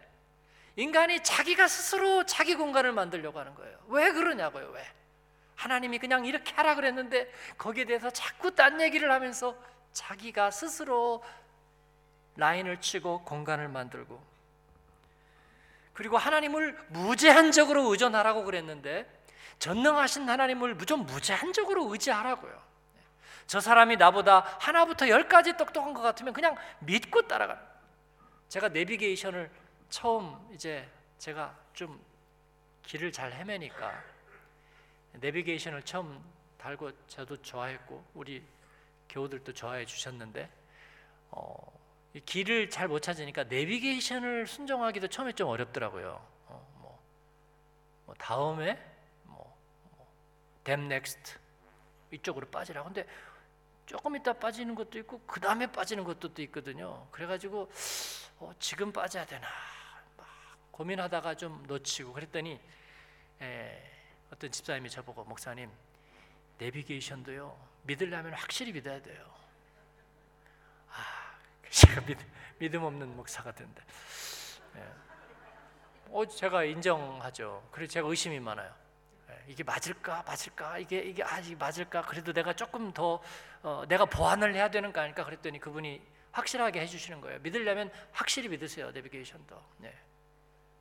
인간이 0.76 1.24
자기가 1.24 1.70
스스로 1.70 2.26
자기 2.26 2.56
공간을 2.56 2.92
만들려고 2.92 3.40
하는 3.40 3.56
거예요. 3.56 3.78
왜 3.88 4.12
그러냐고요, 4.12 4.72
왜? 4.72 4.86
하나님이 5.56 6.00
그냥 6.00 6.26
이렇게 6.26 6.54
하라 6.56 6.76
그랬는데 6.76 7.32
거기에 7.58 7.86
대해서 7.86 8.10
자꾸 8.10 8.54
딴 8.54 8.82
얘기를 8.82 9.10
하면서 9.10 9.56
자기가 9.94 10.52
스스로 10.52 11.24
라인을 12.36 12.82
치고 12.82 13.24
공간을 13.24 13.68
만들고 13.68 14.22
그리고 15.94 16.18
하나님을 16.18 16.78
무제한적으로 16.90 17.92
의존하라고 17.92 18.44
그랬는데 18.44 19.08
전능하신 19.60 20.28
하나님을 20.28 20.78
좀 20.80 21.06
무제한적으로 21.06 21.92
의지하라고요. 21.92 22.62
저 23.46 23.60
사람이 23.60 23.98
나보다 23.98 24.40
하나부터 24.60 25.08
열까지 25.08 25.58
똑똑한 25.58 25.94
것 25.94 26.02
같으면 26.02 26.34
그냥 26.34 26.56
믿고 26.80 27.28
따라가는. 27.28 27.62
제가 28.50 28.70
내비게이션을 28.70 29.52
처음 29.90 30.50
이제 30.54 30.90
제가 31.18 31.56
좀 31.74 32.04
길을 32.84 33.12
잘 33.12 33.32
헤매니까 33.32 34.04
내비게이션을 35.14 35.84
처음 35.84 36.24
달고 36.58 36.92
저도 37.08 37.42
좋아했고 37.42 38.04
우리 38.14 38.44
교우들도 39.10 39.54
좋아해 39.54 39.86
주셨는데 39.86 40.50
어, 41.32 41.83
길을 42.20 42.70
잘 42.70 42.88
못 42.88 43.02
찾으니까 43.02 43.46
내비게이션을 43.46 44.46
순종하기도 44.46 45.08
처음에 45.08 45.32
좀 45.32 45.50
어렵더라고요. 45.50 46.26
어, 46.46 46.78
뭐, 46.80 47.04
뭐 48.06 48.16
다음에 48.16 48.80
뭐, 49.24 49.58
뭐 49.96 50.08
next 50.64 51.40
이쪽으로 52.12 52.48
빠지라. 52.50 52.84
근데 52.84 53.06
조금 53.86 54.16
있다 54.16 54.34
빠지는 54.34 54.76
것도 54.76 55.00
있고 55.00 55.22
그 55.26 55.40
다음에 55.40 55.68
빠지는 55.68 56.04
것도 56.04 56.34
또 56.34 56.42
있거든요. 56.44 57.08
그래가지고 57.12 57.70
어, 58.40 58.54
지금 58.60 58.92
빠져야 58.92 59.26
되나 59.26 59.48
막 60.16 60.28
고민하다가 60.72 61.36
좀 61.36 61.64
놓치고 61.68 62.14
그랬더니 62.14 62.60
에, 63.42 63.92
어떤 64.32 64.52
집사님이 64.52 64.90
저보고 64.90 65.24
목사님 65.24 65.70
내비게이션도요 66.60 67.58
믿으려면 67.84 68.34
확실히 68.34 68.72
믿어야 68.72 69.02
돼요. 69.02 69.43
아 71.74 71.86
제가 71.88 72.02
믿, 72.06 72.18
믿음 72.60 72.84
없는 72.84 73.16
목사가 73.16 73.52
된다. 73.52 73.84
예. 74.76 74.84
어 76.12 76.26
제가 76.26 76.64
인정하죠. 76.66 77.68
그래서 77.72 77.94
제가 77.94 78.08
의심이 78.08 78.40
많아요. 78.40 78.72
예, 79.32 79.44
이게 79.48 79.64
맞을까 79.64 80.24
맞을까 80.24 80.78
이게 80.78 81.00
이게 81.00 81.24
아 81.24 81.40
이게 81.40 81.56
맞을까 81.56 82.04
그래도 82.04 82.32
내가 82.32 82.54
조금 82.54 82.94
더 82.94 83.22
어, 83.64 83.84
내가 83.88 84.06
보완을 84.06 84.54
해야 84.54 84.70
되는 84.70 84.94
거 84.94 85.02
아닐까 85.02 85.24
그랬더니 85.26 85.60
그분이 85.60 86.02
확실하게 86.32 86.82
해주시는 86.82 87.22
거예요. 87.22 87.40
믿으려면 87.40 87.92
확실히 88.12 88.50
믿으세요 88.50 88.92
내비게이션도. 88.92 89.56
네. 89.78 89.90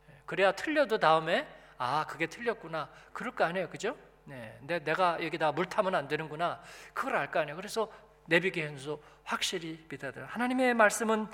네. 0.09 0.15
그래야 0.27 0.53
틀려도 0.53 0.99
다음에 0.99 1.49
아 1.79 2.05
그게 2.07 2.27
틀렸구나 2.27 2.91
그럴 3.13 3.35
거 3.35 3.45
아니에요, 3.45 3.69
그죠? 3.71 3.97
네, 4.25 4.57
내, 4.63 4.79
내가 4.79 5.23
여기다 5.25 5.51
물 5.53 5.67
타면 5.67 5.95
안 5.95 6.07
되는구나 6.07 6.63
그걸 6.93 7.17
알 7.17 7.31
거 7.31 7.41
아니에요. 7.41 7.57
그래서 7.57 7.91
내비게이션도 8.27 9.03
확실히 9.25 9.87
돼요. 9.89 10.27
하나님의 10.29 10.75
말씀은 10.75 11.27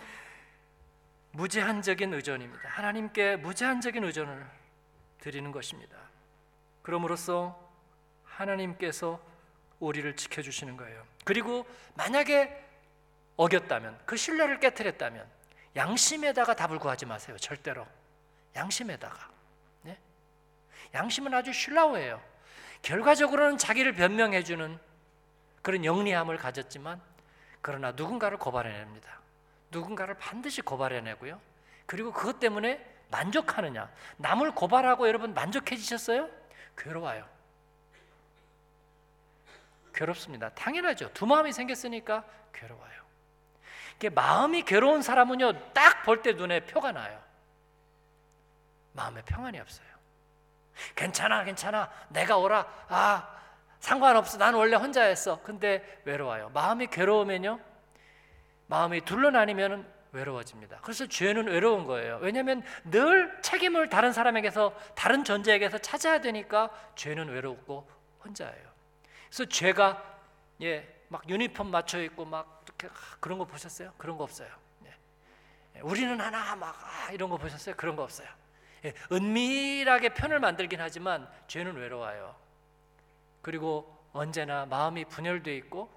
무제한적인 1.33 2.14
의존입니다. 2.14 2.68
하나님께 2.68 3.37
무제한적인 3.37 4.03
의존을 4.05 4.46
드리는 5.20 5.53
것입니다. 5.53 5.96
그럼으로써 6.83 7.68
하나님께서 8.24 9.20
우리를 9.81 10.16
지켜 10.16 10.42
주시는 10.42 10.77
거예요. 10.77 11.07
그리고 11.24 11.66
만약에 11.94 12.64
어겼다면 13.37 13.98
그 14.05 14.16
신뢰를 14.16 14.59
깨뜨렸다면 14.59 15.27
양심에다가 15.77 16.55
답을 16.55 16.79
구하지 16.79 17.07
마세요. 17.07 17.37
절대로 17.38 17.87
양심에다가 18.57 19.31
네? 19.83 19.98
양심은 20.94 21.33
아주 21.35 21.53
신라워예요. 21.53 22.20
결과적으로는 22.83 23.59
자기를 23.59 23.92
변명해 23.94 24.42
주는 24.42 24.79
그런 25.62 25.85
영리함을 25.85 26.37
가졌지만 26.37 27.01
그러나 27.61 27.92
누군가를 27.92 28.38
고발해냅니다. 28.38 29.18
누군가를 29.71 30.14
반드시 30.14 30.62
고발해내고요. 30.62 31.40
그리고 31.87 32.12
그것 32.12 32.38
때문에 32.38 32.85
만족하느냐? 33.11 33.90
남을 34.18 34.53
고발하고 34.53 35.09
여러분 35.09 35.35
만족해지셨어요? 35.35 36.29
괴로워요. 36.77 37.27
괴롭습니다. 39.94 40.51
당연하죠. 40.51 41.12
두 41.12 41.27
마음이 41.27 41.53
생겼으니까 41.53 42.25
괴로워요. 42.53 42.99
마음이 44.14 44.62
괴로운 44.62 45.03
사람은요, 45.03 45.73
딱 45.73 46.05
볼 46.05 46.23
때 46.23 46.33
눈에 46.33 46.61
표가 46.61 46.92
나요. 46.92 47.21
마음에 48.92 49.23
평안이 49.23 49.59
없어요. 49.59 49.88
괜찮아, 50.94 51.42
괜찮아. 51.42 51.90
내가 52.09 52.37
오라. 52.37 52.64
아, 52.88 53.29
상관없어. 53.81 54.38
난 54.38 54.55
원래 54.55 54.77
혼자였어. 54.77 55.43
근데 55.43 56.01
외로워요. 56.05 56.51
마음이 56.51 56.88
괴로우면요, 56.88 57.61
마음이 58.67 59.03
둘러나니면 59.03 59.99
외로워집니다. 60.12 60.79
그래서 60.83 61.07
죄는 61.07 61.49
외로운 61.49 61.87
거예요. 61.87 62.19
왜냐하면 62.23 62.62
늘 62.85 63.41
책임을 63.43 63.88
다른 63.88 64.12
사람에게서 64.12 64.75
다른 64.95 65.25
존재에게서 65.25 65.79
찾아야 65.79 66.21
되니까 66.21 66.71
죄는 66.95 67.29
외롭고 67.29 67.88
혼자예요. 68.25 68.69
그래서 69.29 69.45
죄가 69.45 70.03
예, 70.62 71.03
막 71.09 71.29
유니폼 71.29 71.71
맞춰 71.71 72.01
입고 72.01 72.25
막 72.25 72.62
이렇게 72.67 72.88
그런 73.21 73.38
거 73.38 73.45
보셨어요? 73.45 73.93
그런 73.99 74.17
거 74.17 74.25
없어요. 74.25 74.49
예. 74.87 75.81
우리는 75.81 76.19
하나 76.21 76.57
막 76.57 76.77
아, 76.83 77.12
이런 77.12 77.31
거 77.31 77.37
보셨어요? 77.37 77.75
그런 77.77 77.95
거 77.95 78.03
없어요. 78.03 78.29
예, 78.85 78.95
은밀하게 79.12 80.11
편을 80.11 80.41
만들긴 80.41 80.81
하지만 80.81 81.29
죄는 81.49 81.77
외로워요. 81.77 82.35
그리고 83.49 83.99
언제나 84.13 84.67
마음이 84.67 85.07
분열돼 85.07 85.57
있고 85.57 85.89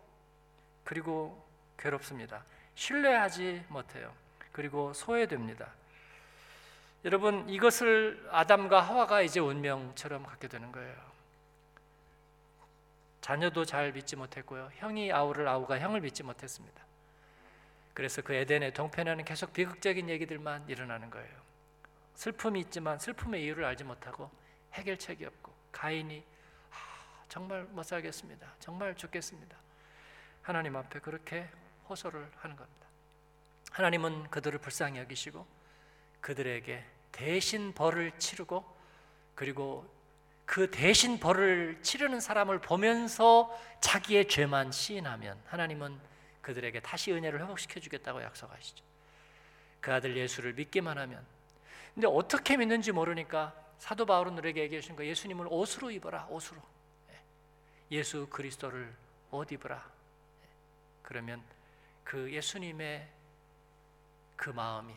그리고 0.85 1.45
괴롭습니다. 1.77 2.45
신뢰하지 2.75 3.65
못해요. 3.67 4.13
그리고 4.53 4.93
소외됩니다. 4.93 5.67
여러분 7.03 7.49
이것을 7.49 8.25
아담과 8.31 8.79
하와가 8.79 9.21
이제 9.21 9.41
운명처럼 9.41 10.23
갖게 10.23 10.47
되는 10.47 10.71
거예요. 10.71 10.95
자녀도 13.19 13.65
잘 13.65 13.91
믿지 13.91 14.15
못했고요. 14.15 14.71
형이 14.75 15.11
아우를 15.11 15.45
아우가 15.49 15.77
형을 15.77 15.99
믿지 15.99 16.23
못했습니다. 16.23 16.81
그래서 17.93 18.21
그 18.21 18.33
에덴의 18.33 18.73
동편에는 18.73 19.25
계속 19.25 19.51
비극적인 19.51 20.07
얘기들만 20.07 20.69
일어나는 20.69 21.09
거예요. 21.09 21.35
슬픔이 22.15 22.61
있지만 22.61 22.97
슬픔의 22.97 23.43
이유를 23.43 23.65
알지 23.65 23.83
못하고 23.83 24.31
해결책이 24.71 25.25
없고 25.25 25.51
가인이 25.73 26.23
아, 26.23 26.31
정말 27.31 27.63
못 27.63 27.83
살겠습니다. 27.83 28.45
정말 28.59 28.93
죽겠습니다. 28.93 29.55
하나님 30.41 30.75
앞에 30.75 30.99
그렇게 30.99 31.47
호소를 31.87 32.29
하는 32.35 32.57
겁니다. 32.57 32.87
하나님은 33.71 34.29
그들을 34.29 34.59
불쌍히 34.59 34.99
여기시고 34.99 35.47
그들에게 36.19 36.83
대신 37.13 37.73
벌을 37.73 38.11
치르고 38.19 38.65
그리고 39.33 39.89
그 40.45 40.69
대신 40.71 41.21
벌을 41.21 41.81
치르는 41.81 42.19
사람을 42.19 42.59
보면서 42.59 43.57
자기의 43.79 44.27
죄만 44.27 44.73
시인하면 44.73 45.41
하나님은 45.45 45.97
그들에게 46.41 46.81
다시 46.81 47.13
은혜를 47.13 47.39
회복시켜 47.39 47.79
주겠다고 47.79 48.21
약속하시죠. 48.23 48.83
그 49.79 49.93
아들 49.93 50.17
예수를 50.17 50.51
믿기만 50.51 50.97
하면 50.97 51.25
근데 51.93 52.07
어떻게 52.07 52.57
믿는지 52.57 52.91
모르니까 52.91 53.55
사도 53.77 54.05
바울은 54.05 54.37
우리에게 54.37 54.63
얘기해 54.63 54.81
주신 54.81 54.97
거 54.97 55.05
예수님을 55.05 55.47
옷으로 55.49 55.91
입어라 55.91 56.25
옷으로 56.29 56.61
예. 57.91 57.97
예수 57.97 58.27
그리스도를 58.27 58.93
옷 59.31 59.51
입어라 59.51 59.75
예. 60.43 60.47
그러면 61.03 61.43
그 62.03 62.31
예수님의 62.31 63.07
그 64.35 64.49
마음이 64.49 64.93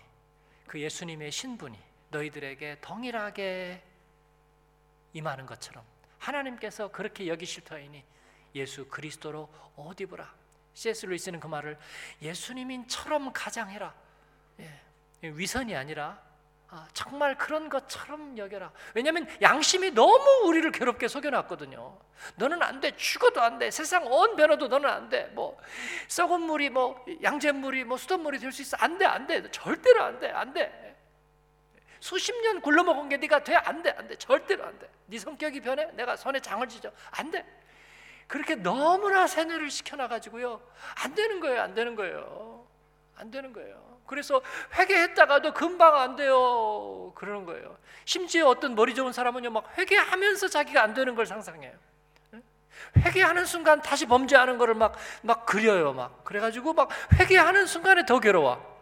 그 0.67 0.81
예수님의 0.81 1.31
신분이 1.31 1.79
너희들에게 2.11 2.79
동일하게 2.81 3.83
임하는 5.13 5.47
것처럼 5.47 5.85
하나님께서 6.19 6.91
그렇게 6.91 7.27
여기실 7.27 7.65
터이니 7.65 8.03
예수 8.55 8.87
그리스도로 8.89 9.49
옷 9.77 10.01
입으라. 10.01 10.33
C.S. 10.75 11.07
루이스는 11.07 11.41
그 11.41 11.47
말을 11.47 11.79
예수님인처럼 12.21 13.33
가장해라. 13.33 13.95
예, 14.61 14.81
위선이 15.23 15.75
아니라 15.75 16.07
아, 16.07 16.34
정말 16.93 17.37
그런 17.37 17.68
것처럼 17.68 18.37
여겨라. 18.39 18.72
왜냐하면 18.95 19.29
양심이 19.43 19.91
너무 19.93 20.49
우리를 20.49 20.70
괴롭게 20.72 21.09
속여놨거든요. 21.09 21.99
너는 22.37 22.62
안 22.62 22.81
돼, 22.81 22.97
죽어도 22.97 23.41
안 23.43 23.59
돼, 23.59 23.70
세상 23.70 24.07
온 24.07 24.37
변화도 24.37 24.68
너는 24.68 24.89
안 24.89 25.09
돼. 25.09 25.31
뭐 25.35 25.59
썩은 26.09 26.41
물이 26.41 26.70
뭐 26.70 27.05
양잿물이 27.22 27.85
뭐 27.85 27.97
수돗물이 27.97 28.39
될 28.39 28.53
수 28.53 28.62
있어? 28.62 28.77
안 28.81 28.99
돼, 28.99 29.05
안 29.05 29.27
돼, 29.27 29.51
절대로 29.51 30.03
안 30.03 30.18
돼, 30.20 30.31
안 30.31 30.53
돼. 30.53 30.97
수십 32.01 32.35
년 32.43 32.61
굴러먹은 32.61 33.09
게 33.09 33.16
네가 33.16 33.45
돼, 33.45 33.55
안 33.57 33.83
돼, 33.83 33.91
안 33.97 34.07
돼, 34.07 34.16
절대로 34.16 34.64
안 34.64 34.79
돼. 34.79 34.89
네 35.07 35.18
성격이 35.18 35.61
변해, 35.61 35.91
내가 35.93 36.16
손에 36.16 36.41
장을 36.41 36.66
지져, 36.68 36.91
안 37.11 37.31
돼. 37.31 37.45
그렇게 38.27 38.55
너무나 38.55 39.27
세뇌를 39.27 39.70
시켜놔가지고요, 39.70 40.61
안 41.03 41.14
되는 41.14 41.41
거예요, 41.41 41.62
안 41.62 41.75
되는 41.75 41.95
거예요, 41.95 42.66
안 43.16 43.31
되는 43.31 43.53
거예요. 43.53 43.94
그래서 44.07 44.43
회개했다가도 44.75 45.55
금방 45.55 45.97
안 45.97 46.17
돼요. 46.17 47.13
그러는 47.15 47.45
거예요. 47.47 47.77
심지어 48.05 48.49
어떤 48.49 48.75
머리 48.75 48.95
좋은 48.95 49.13
사람은요, 49.13 49.51
막 49.51 49.79
회개하면서 49.79 50.49
자기가 50.49 50.83
안 50.83 50.95
되는 50.95 51.15
걸 51.15 51.27
상상해요. 51.27 51.73
회개하는 52.97 53.45
순간 53.45 53.81
다시 53.81 54.07
범죄하는 54.07 54.59
거를 54.59 54.75
막, 54.75 54.97
막 55.23 55.47
그려요. 55.47 55.93
막. 55.93 56.25
그래가지고 56.25 56.75
막 56.75 56.91
회개하는 57.19 57.67
순간에 57.67 58.05
더 58.05 58.21
괴로워. 58.21 58.75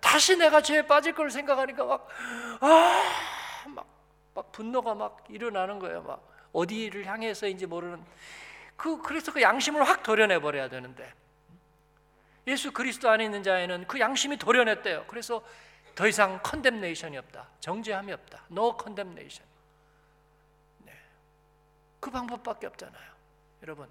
다시 0.00 0.36
내가 0.36 0.60
죄에 0.62 0.86
빠질 0.86 1.14
걸 1.14 1.30
생각하니까 1.30 1.84
막, 1.84 2.08
아, 2.60 3.02
막, 3.68 3.86
막 4.34 4.52
분노가 4.52 4.94
막 4.94 5.24
일어나는 5.28 5.78
거예요. 5.78 6.02
막 6.02 6.22
어디를 6.52 7.06
향해서인지 7.06 7.66
모르는. 7.66 8.04
그, 8.76 9.00
그래서 9.02 9.32
그 9.32 9.42
양심을 9.42 9.82
확 9.82 10.02
도려내 10.02 10.38
버려야 10.40 10.68
되는데. 10.68 11.12
예수 12.46 12.72
그리스도 12.72 13.08
안에 13.08 13.24
있는 13.24 13.42
자에는 13.42 13.86
그 13.86 13.98
양심이 13.98 14.36
도려냈대요. 14.36 15.06
그래서 15.08 15.42
더 15.94 16.06
이상 16.06 16.40
컨뎀네이션이 16.42 17.16
없다. 17.18 17.48
정죄함이 17.60 18.12
없다. 18.12 18.44
No 18.50 18.76
condemnation. 18.80 19.48
네. 20.78 20.92
그 22.00 22.10
방법밖에 22.10 22.66
없잖아요. 22.66 23.12
여러분. 23.62 23.88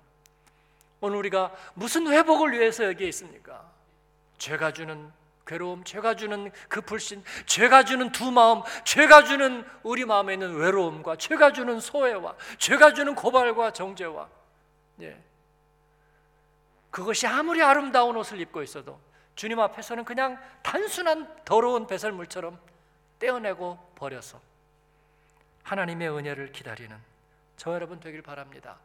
오늘 1.01 1.17
우리가 1.17 1.53
무슨 1.73 2.07
회복을 2.07 2.53
위해서 2.53 2.85
여기에 2.85 3.07
있습니까? 3.09 3.69
죄가 4.37 4.71
주는 4.71 5.11
괴로움, 5.45 5.83
죄가 5.83 6.15
주는 6.15 6.51
그 6.69 6.81
불신, 6.81 7.23
죄가 7.45 7.83
주는 7.83 8.11
두 8.11 8.31
마음, 8.31 8.61
죄가 8.85 9.23
주는 9.25 9.65
우리 9.83 10.05
마음에 10.05 10.33
있는 10.33 10.55
외로움과 10.55 11.17
죄가 11.17 11.51
주는 11.51 11.79
소외와 11.79 12.35
죄가 12.57 12.93
주는 12.93 13.15
고발과 13.15 13.73
정죄와 13.73 14.29
예. 15.01 15.21
그것이 16.93 17.25
아무리 17.25 17.63
아름다운 17.63 18.15
옷을 18.15 18.39
입고 18.39 18.61
있어도 18.61 18.99
주님 19.35 19.59
앞에서는 19.59 20.05
그냥 20.05 20.39
단순한 20.61 21.43
더러운 21.43 21.87
배설물처럼 21.87 22.59
떼어내고 23.17 23.93
버려서 23.95 24.39
하나님의 25.63 26.15
은혜를 26.15 26.51
기다리는 26.51 26.95
저 27.57 27.73
여러분 27.73 27.99
되길 27.99 28.21
바랍니다. 28.21 28.77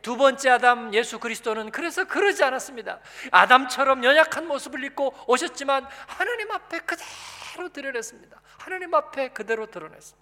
두 0.00 0.16
번째 0.16 0.48
아담 0.48 0.94
예수 0.94 1.18
그리스도는 1.18 1.72
그래서 1.72 2.04
그러지 2.04 2.44
않았습니다. 2.44 3.00
아담처럼 3.32 4.04
연약한 4.04 4.46
모습을 4.46 4.84
입고 4.84 5.12
오셨지만 5.26 5.88
하나님 6.06 6.52
앞에 6.52 6.78
그대로 6.78 7.68
드러냈습니다. 7.72 8.40
하나님 8.58 8.94
앞에 8.94 9.30
그대로 9.30 9.66
드러냈습니다. 9.66 10.19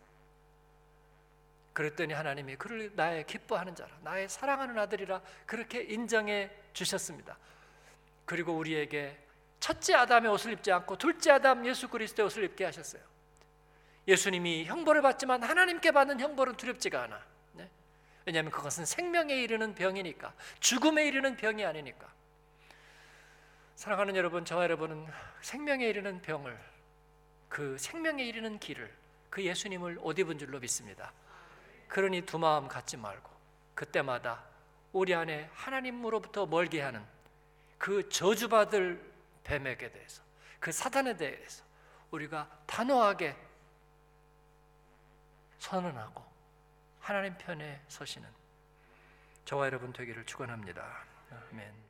그랬더니 1.78 2.12
하나님이 2.12 2.56
그를 2.56 2.90
나의 2.96 3.24
기뻐하는 3.24 3.72
자라 3.76 3.96
나의 4.02 4.28
사랑하는 4.28 4.76
아들이라 4.76 5.22
그렇게 5.46 5.80
인정해 5.80 6.50
주셨습니다. 6.72 7.38
그리고 8.24 8.52
우리에게 8.54 9.16
첫째 9.60 9.94
아담의 9.94 10.28
옷을 10.32 10.54
입지 10.54 10.72
않고 10.72 10.98
둘째 10.98 11.30
아담 11.30 11.64
예수 11.64 11.86
그리스도의 11.88 12.26
옷을 12.26 12.42
입게 12.42 12.64
하셨어요. 12.64 13.00
예수님이 14.08 14.64
형벌을 14.64 15.02
받지만 15.02 15.44
하나님께 15.44 15.92
받는 15.92 16.18
형벌은 16.18 16.56
두렵지가 16.56 17.04
않아. 17.04 17.24
네? 17.52 17.70
왜냐하면 18.26 18.50
그것은 18.50 18.84
생명에 18.84 19.40
이르는 19.40 19.76
병이니까 19.76 20.34
죽음에 20.58 21.06
이르는 21.06 21.36
병이 21.36 21.64
아니니까. 21.64 22.12
사랑하는 23.76 24.16
여러분, 24.16 24.44
저와 24.44 24.64
여러분은 24.64 25.06
생명에 25.42 25.86
이르는 25.86 26.22
병을 26.22 26.58
그 27.48 27.78
생명에 27.78 28.24
이르는 28.24 28.58
길을 28.58 28.92
그 29.30 29.44
예수님을 29.44 29.98
옷 30.00 30.18
입은 30.18 30.38
줄로 30.38 30.58
믿습니다. 30.58 31.12
그러니 31.88 32.22
두 32.22 32.38
마음 32.38 32.68
갖지 32.68 32.96
말고 32.96 33.30
그때마다 33.74 34.44
우리 34.92 35.14
안에 35.14 35.50
하나님으로부터 35.52 36.46
멀게 36.46 36.82
하는 36.82 37.04
그 37.78 38.08
저주받을 38.08 39.12
뱀에게 39.44 39.90
대해서 39.90 40.22
그 40.60 40.72
사단에 40.72 41.16
대해서 41.16 41.64
우리가 42.10 42.48
단호하게 42.66 43.36
선언하고 45.58 46.24
하나님 47.00 47.36
편에 47.38 47.80
서시는 47.88 48.28
저와 49.44 49.66
여러분 49.66 49.92
되기를 49.92 50.26
축원합니다. 50.26 51.04
아멘. 51.50 51.87